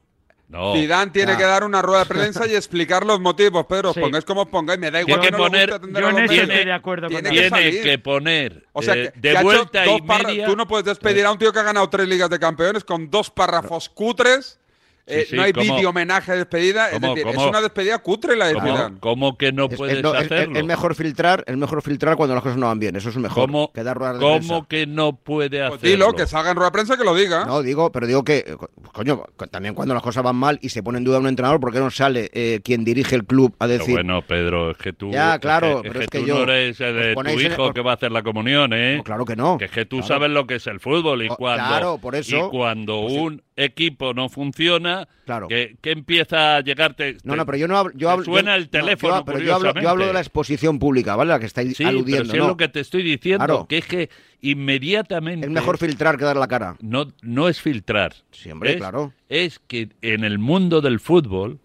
[0.50, 0.74] No.
[0.76, 3.90] Zidane tiene que dar una rueda de prensa y explicar los motivos, Pedro.
[3.90, 4.02] Os Sí.
[4.02, 6.18] pongáis como os pongáis, me da igual Tiene que que no poner- yo a en
[6.20, 7.82] eso estoy de acuerdo Tiene con que Tiene salir.
[7.84, 10.46] que poner O sea, eh, que- de que vuelta dos y media.
[10.46, 13.10] Tú no puedes despedir a un tío que ha ganado tres ligas de campeones con
[13.10, 14.60] dos párrafos cutres.
[15.06, 16.88] Eh, Sí, sí, no hay vídeo homenaje de despedida.
[16.90, 19.00] Es, ¿Cómo, decir, es una despedida cutre la de ¿Cómo, Zidane.
[19.00, 20.58] cómo que no Es, puedes es- no, hacerlo?
[20.60, 22.96] es mejor filtrar, es mejor filtrar cuando las cosas no van bien.
[22.96, 23.46] Eso es mejor.
[23.48, 24.66] ¿Cómo, que dar ruedas de cómo prensa.
[24.70, 25.80] que no puede hacerlo?
[25.80, 27.46] Pues dilo, que salga en rueda de prensa que lo diga.
[27.46, 28.56] No, digo, pero digo que, eh,
[28.92, 31.74] coño, también cuando las cosas van mal y se pone en duda un entrenador, ¿por
[31.74, 34.94] qué no sale eh, quien dirige el club a Pero decir, bueno, Pedro, es que
[34.94, 35.12] tú.
[35.12, 37.24] Ya, es claro, que, pero es es que tú yo- no eres el de os
[37.26, 38.98] tu hijo que va a hacer la comunión, ¿eh?
[38.98, 39.58] No, claro que no.
[39.58, 40.08] Que es que tú Claro.
[40.08, 41.68] sabes lo que es el fútbol y Oh, cuando.
[41.68, 42.38] claro, por eso.
[42.38, 44.93] Y cuando Pues un equipo no funciona,
[45.26, 45.48] Claro.
[45.48, 47.18] que, que empieza a llegarte.
[47.24, 47.94] No, te- no, pero yo no hablo.
[47.96, 49.16] Yo hablo suena yo- el no, teléfono.
[49.18, 51.30] yo- pero yo hablo, yo hablo de la exposición pública, ¿vale?
[51.32, 52.24] La que estáis Sí, aludiendo.
[52.24, 52.44] pero si ¿no?
[52.44, 53.66] es lo que te estoy diciendo, Claro.
[53.68, 54.10] que es que
[54.42, 55.46] inmediatamente.
[55.48, 56.76] Es mejor filtrar que dar la cara.
[56.82, 58.14] No, no es filtrar.
[58.32, 59.14] Es, claro.
[59.30, 61.60] Es que en el mundo del fútbol,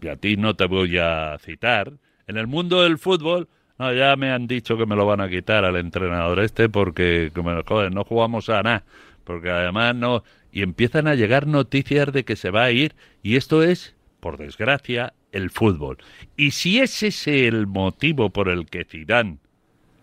[0.00, 1.92] y a ti no te voy a citar,
[2.26, 3.48] en el mundo del fútbol,
[3.78, 7.30] no, ya me han dicho que me lo van a quitar al entrenador este porque,
[7.34, 8.84] como, joder, no jugamos a nada.
[9.24, 10.22] Porque además no.
[10.56, 12.94] Y empiezan a llegar noticias de que se va a ir.
[13.22, 15.98] Y esto es, por desgracia, el fútbol.
[16.34, 19.36] Y si ese es el motivo por el que Zidane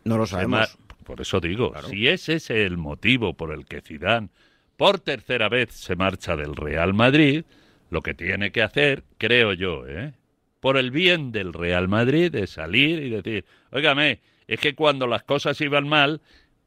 [0.04, 0.78] No lo sabemos.
[1.06, 4.30] Por eso digo, si ese es el motivo por el que Zidane
[4.78, 7.46] por tercera vez se marcha del Real Madrid,
[7.90, 10.14] lo que tiene que hacer, creo yo, ¿eh?
[10.60, 15.24] por el bien del Real Madrid, es salir y decir, óigame, es que cuando las
[15.24, 16.22] cosas iban mal,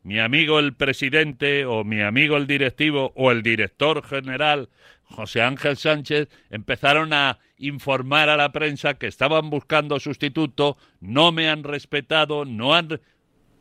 [0.07, 4.69] mi amigo el presidente o mi amigo el directivo o el director general
[5.03, 11.49] José Ángel Sánchez empezaron a informar a la prensa que estaban buscando sustituto, no me
[11.49, 13.01] han respetado, no han...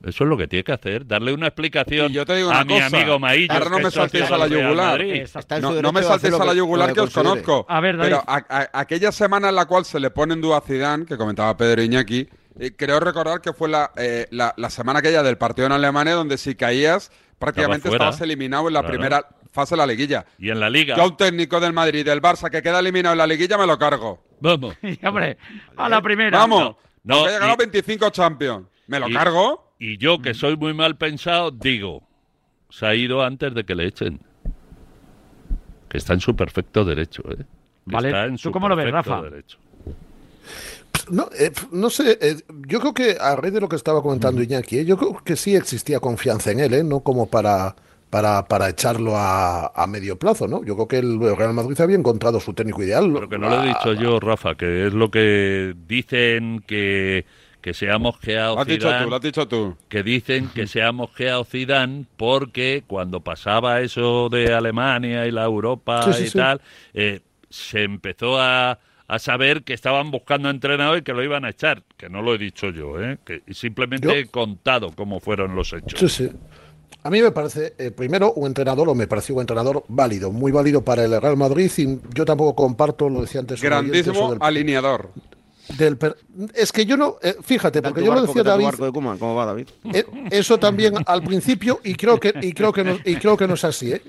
[0.03, 2.65] Eso es lo que tiene que hacer, darle una explicación yo te digo a una
[2.65, 3.53] mi cosa, amigo Maillo.
[3.53, 5.01] ahora no me saltéis a la yugular.
[5.81, 7.65] No, me saltéis a la que- yugular que os conozco.
[7.67, 8.11] A ver, David.
[8.11, 11.05] Pero a- a- aquella semana en la cual se le pone en duda a Zidane,
[11.07, 12.27] que comentaba Pedro Iñaki,
[12.59, 16.13] eh, creo recordar que fue la, eh, la, la semana aquella del partido en Alemania
[16.13, 18.05] donde si caías prácticamente fuera.
[18.05, 18.93] estabas eliminado en la Claro.
[18.93, 20.25] primera fase de la liguilla.
[20.37, 20.95] Y en la liga.
[20.97, 23.57] Yo a un técnico del Madrid y del Barça que queda eliminado en la liguilla
[23.57, 24.23] me lo cargo.
[24.39, 24.75] Vamos.
[24.83, 25.37] Y, hombre,
[25.77, 26.37] a la primera.
[26.39, 26.75] Vamos.
[27.03, 28.67] No, Aunque haya ganado y- 25 Champions.
[28.87, 29.73] ¿Me lo Y- cargo?
[29.79, 32.07] Y yo, que soy muy mal pensado, digo,
[32.69, 34.21] se ha ido antes de que le echen.
[35.89, 37.37] Que está en su perfecto derecho, ¿eh?
[37.37, 37.45] Que
[37.95, 39.29] Vale, está en ¿tú su cómo lo ves, perfecto Rafa?
[39.29, 39.57] derecho.
[41.09, 42.37] No, eh, no sé, eh,
[42.67, 45.35] yo creo que a raíz de lo que estaba comentando Iñaki, eh, yo creo que
[45.35, 47.75] sí existía confianza en él, eh, no como para
[48.09, 50.63] para, para echarlo a, a medio plazo, ¿no?
[50.63, 53.11] Yo creo que el Real Madrid había encontrado su técnico ideal.
[53.13, 57.25] Pero que no lo he dicho yo, Rafa, que es lo que dicen que,
[57.59, 59.75] que se ha mosqueado Lo has dicho Zidane, tú, lo has dicho tú.
[59.89, 65.43] que dicen que se ha mosqueado Zidane porque cuando pasaba eso de Alemania y la
[65.43, 66.37] Europa Sí, sí, y sí.
[66.37, 66.61] tal,
[66.93, 71.49] eh, se empezó a, a saber que estaban buscando entrenador y que lo iban a
[71.49, 73.17] echar, que no lo he dicho yo, ¿eh?
[73.25, 75.99] que simplemente Yo- he contado cómo fueron los hechos.
[75.99, 76.31] Sí, sí.
[77.03, 80.51] A mí me parece, eh, primero, un entrenador, o me pareció un entrenador válido, muy
[80.51, 81.71] válido para el Real Madrid.
[81.77, 83.61] Y yo tampoco comparto, lo decía antes.
[83.61, 85.11] Grandísimo del- alineador.
[85.77, 85.97] del
[86.55, 88.49] es que yo no, eh, fíjate, ¿Qué tal porque yo lo decía ¿Qué tal tu
[88.49, 89.17] David, barco de Koeman?
[89.19, 89.67] ¿Cómo va, David?
[89.93, 93.47] eh, eso también al principio y creo que y creo que no, y creo que
[93.47, 94.01] no es así, ¿eh?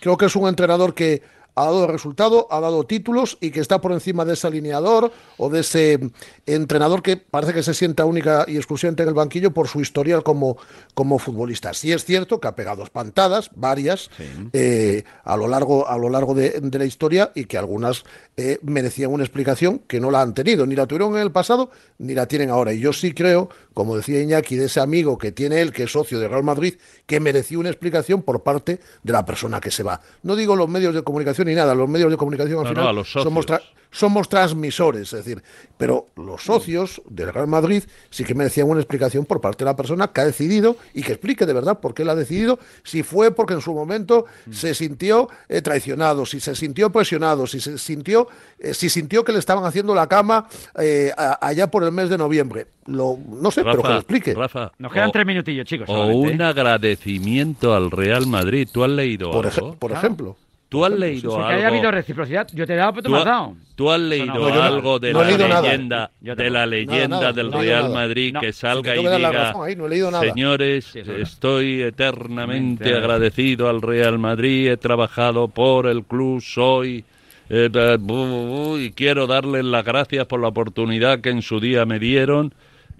[0.00, 1.22] Creo que es un entrenador que
[1.54, 5.50] ha dado resultado, ha dado títulos y que está por encima de ese alineador o
[5.50, 5.98] de ese
[6.46, 10.22] entrenador que parece que se sienta única y exclusivamente en el banquillo por su historial
[10.22, 10.56] como,
[10.94, 11.74] como futbolista.
[11.74, 14.10] Sí es cierto que ha pegado espantadas, varias,
[14.52, 18.04] eh, a lo largo, a lo largo de, de la historia y que algunas
[18.36, 21.70] eh, merecían una explicación que no la han tenido, ni la tuvieron en el pasado
[21.98, 22.72] ni la tienen ahora.
[22.72, 25.92] Y yo sí creo, como decía Iñaki, de ese amigo que tiene él, que es
[25.92, 26.74] socio de Real Madrid,
[27.06, 30.00] que merecía una explicación por parte de la persona que se va.
[30.22, 32.74] No digo los medios de comunicación ni nada, los medios de comunicación al No, no,
[32.74, 35.42] final a los somos, tra- somos transmisores, es decir,
[35.78, 39.76] pero los socios del Real Madrid sí que merecían una explicación por parte de la
[39.76, 43.02] persona que ha decidido y que explique de verdad por qué él ha decidido, si
[43.02, 47.78] fue porque en su momento se sintió eh, traicionado, si se sintió presionado, si se
[47.78, 48.28] sintió,
[48.58, 50.46] eh, si sintió que le estaban haciendo la cama
[50.78, 52.66] eh, a- allá por el mes de noviembre.
[52.86, 54.34] Lo, no sé, pero que lo explique.
[54.34, 55.88] Rafa, Nos quedan o- tres minutillos, chicos.
[55.88, 56.34] O solamente, ¿eh?
[56.34, 58.68] un agradecimiento al Real Madrid.
[58.70, 59.72] ¿Tú has leído Por, algo?
[59.72, 60.36] ej- por ejemplo.
[60.68, 61.46] ¿Tú has leído Si que algo?
[61.56, 63.54] haya habido reciprocidad, yo te he dado, pero tú ¿Tú, me has ha- dado.
[63.74, 64.62] tú has leído no.
[64.62, 65.62] Algo de no la nada.
[65.62, 67.94] leyenda, de la leyenda nada, del no he leído Real nada.
[67.94, 68.40] Madrid No.
[68.40, 70.24] que salga y que diga, razón ahí, no he leído nada.
[70.24, 71.22] señores, es verdad.
[71.22, 72.94] estoy eternamente Mente.
[72.98, 77.02] agradecido al Real Madrid, he trabajado por el club, soy...
[77.50, 81.60] eh, bu- bu- bu- y quiero darles las gracias por la oportunidad que en su
[81.60, 82.52] día me dieron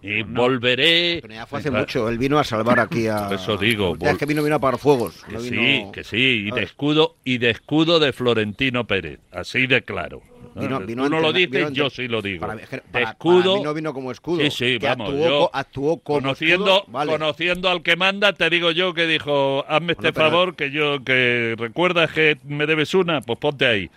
[0.03, 1.19] y volveré.
[1.23, 2.09] Pero ya fue hace mucho.
[2.09, 3.29] Él vino a salvar aquí a.
[3.33, 5.25] Eso digo, Ya es vol- que vino, vino a apagar fuegos.
[5.25, 9.21] Que no sí, vino- que sí, y de escudo y de escudo de Florentino Pérez,
[9.33, 10.23] así de claro.
[10.55, 12.47] Vino- vino Tú no lo dices, yo sí lo digo.
[12.47, 13.43] Para que de para- escudo.
[13.53, 15.11] para mí no vino como escudo, Sí, sí, vamos.
[15.11, 17.13] actuó yo, actuó como conociendo, escudo, vale.
[17.13, 20.71] conociendo al que manda, te digo yo que dijo, hazme este Bueno, pero- favor, que
[20.73, 23.91] yo, que recuerdas que me debes una, pues ponte ahí.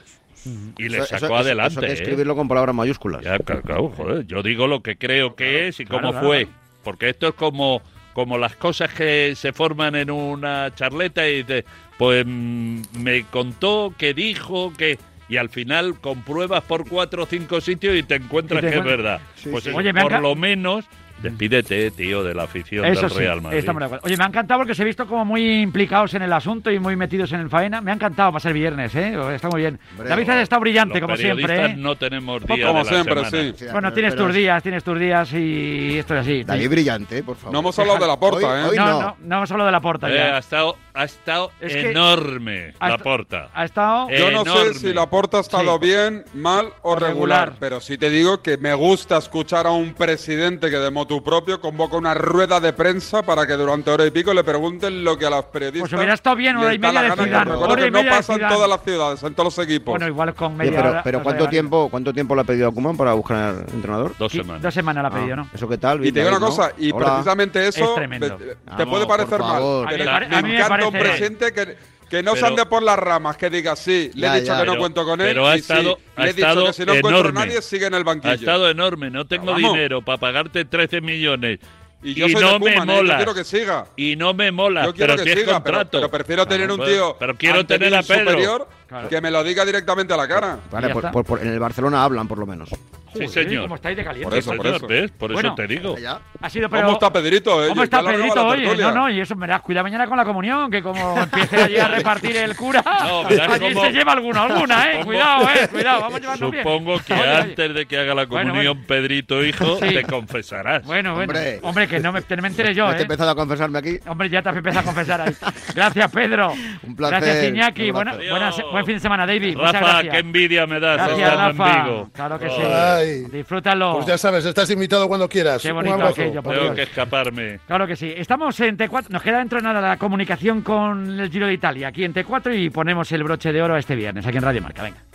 [0.78, 1.74] Y le sacó eso- eso- adelante.
[1.74, 1.96] Eso hay que ¿eh?
[1.96, 3.24] escribirlo con palabras mayúsculas.
[3.24, 6.28] Ya, claro, claro, joder, yo digo lo que creo que es y claro, cómo claro.
[6.28, 6.48] fue.
[6.84, 7.82] Porque esto es como,
[8.14, 11.66] como las cosas que se forman en una charleta y dices,
[11.98, 14.98] pues mm, me contó, que dijo, que...
[15.30, 18.78] Y al final compruebas por cuatro o cinco sitios y te encuentras Y te que
[18.80, 19.22] es verdad.
[19.36, 19.70] Sí, pues sí.
[19.74, 20.84] Oye, por lo menos,
[21.22, 23.60] despídete, tío, de la afición Eso del sí, Real Madrid.
[23.60, 24.06] estamos de acuerdo.
[24.06, 26.80] Oye, me ha encantado porque os he visto como muy implicados en el asunto y
[26.80, 27.82] muy metidos en el faena.
[27.82, 29.14] Me ha encantado pasar viernes, ¿eh?
[29.36, 29.80] Está muy bien.
[29.92, 31.76] Hombre, David has estado brillante, los como siempre, ¿eh?
[31.78, 33.54] no tenemos Poco- día Como de la siempre, semana.
[33.58, 33.66] sí.
[33.72, 36.44] Bueno, tienes pero tus días, tienes tus días y esto es así.
[36.44, 37.54] David brillante, por favor.
[37.54, 38.64] No hemos hablado de la porta, Hoy- ¿eh?
[38.72, 39.02] hoy no, no.
[39.02, 40.36] no, no hemos hablado de la porta Eh, ya.
[40.36, 43.50] ha estado, ha estado Es que- enorme ha la porta.
[43.54, 44.10] Ha estado...
[44.10, 44.74] Yo no enorme.
[44.74, 45.86] sé si la porta ha estado Sí.
[45.88, 47.12] bien, mal o regular.
[47.12, 51.24] regular, pero sí te digo que me gusta escuchar a un presidente que de motu
[51.24, 55.18] propio convoca una rueda de prensa para que durante hora y pico le pregunten lo
[55.18, 55.89] que a los periodistas.
[55.89, 57.22] Pues hubiera estado bien hora y media la de
[57.55, 59.91] hora y que no pasa en todas las ciudades, en todos los equipos.
[59.91, 61.51] Bueno, igual con media pero, hora pero ¿cuánto llegar.
[61.51, 64.14] tiempo, ¿cuánto tiempo le ha pedido a Kuman para buscar entrenador?
[64.18, 64.62] Dos semanas.
[64.62, 65.49] Dos semanas la ha pedido, Ah, ¿no?
[65.53, 66.05] ¿Eso qué tal?
[66.05, 67.05] Y te digo una cosa, y Hola.
[67.14, 68.36] precisamente eso Es tremendo.
[68.38, 71.78] te, te Vamos, puede parecer mal, pero A mí me me encanta un presidente que,
[72.12, 74.53] que no se Pero- ande por las ramas, que diga sí, le Ya, he dicho
[74.53, 74.59] ya.
[74.59, 76.47] que no Pero- cuento con él, pero ha y sí, estado- ha le he dicho
[76.47, 77.39] estado que si no encuentro a enorme.
[77.47, 78.32] nadie, sigue en el banquillo.
[78.32, 79.72] Ha estado enorme, no tengo Vamos.
[79.74, 81.59] dinero para pagarte 13 millones.
[82.03, 83.07] y yo soy no de me Koeman, ¿eh?
[83.07, 83.86] yo quiero que siga.
[83.95, 85.97] Y no me mola, Yo quiero pero que si es siga, pero, contrato.
[85.99, 88.20] pero prefiero tener Claro, un tío Pero quiero tener a Pedro.
[88.32, 89.08] superior Claro.
[89.08, 90.58] que me lo diga directamente a la cara.
[90.70, 92.70] Vale, por- por- por- en el Barcelona hablan, por lo menos.
[93.14, 93.64] Sí, señor.
[93.64, 94.30] ¿Cómo estáis de caliente?
[94.30, 94.88] Por eso, por eso.
[94.88, 95.12] ¿ves?
[95.12, 95.50] Por Bueno.
[95.50, 95.96] eso te digo.
[96.42, 96.84] Ha sido, pero...
[96.84, 97.64] ¿Cómo está Pedrito?
[97.66, 97.68] eh?
[97.70, 98.66] ¿Cómo está Pedrito hoy?
[98.78, 101.78] No, no, y eso me das cuidado mañana con la comunión, que como empiece allí
[101.78, 104.92] a repartir el cura, No, allí cómo- se lleva alguna, alguna, eh.
[105.00, 106.64] Supongo- Cuidado, eh, cuidado, vamos llevando bien.
[106.64, 107.32] Supongo que Oye, oye.
[107.36, 109.94] antes de que haga la Bueno, comunión Pedrito hijo, Sí.
[109.94, 110.86] te confesarás.
[110.86, 111.34] Bueno, bueno.
[111.34, 111.60] Hombre.
[111.64, 113.04] Hombre, que no me, no me entere yo, Ya te he eh.
[113.04, 114.00] empezado a confesarme aquí.
[114.08, 115.36] Hombre, ya te has empezado a confesar ahí.
[115.76, 116.54] Gracias, Pedro.
[116.84, 117.88] Un placer, Gracias, Iñaki.
[117.89, 118.30] un Buena, placer.
[118.32, 119.56] buena se- buen fin de semana, David.
[119.56, 120.14] Muchas Rafa, gracias.
[120.14, 121.84] qué envidia me das Gracias, estando en Rafa.
[121.84, 122.10] Vigo.
[122.14, 122.62] Claro que sí.
[122.62, 123.24] Ay.
[123.32, 123.94] Disfrútalo.
[123.94, 125.62] Pues ya sabes, estás invitado cuando quieras.
[125.62, 126.76] Qué bonito aquello, Tengo Dios.
[126.76, 127.60] que escaparme.
[127.68, 128.14] Claro que sí.
[128.16, 129.10] Estamos en T4.
[129.10, 132.58] Nos queda dentro de nada la comunicación con el Giro de Italia aquí en T4
[132.58, 134.84] y ponemos el broche de oro este viernes aquí en Radio Marca.
[134.84, 135.11] Venga.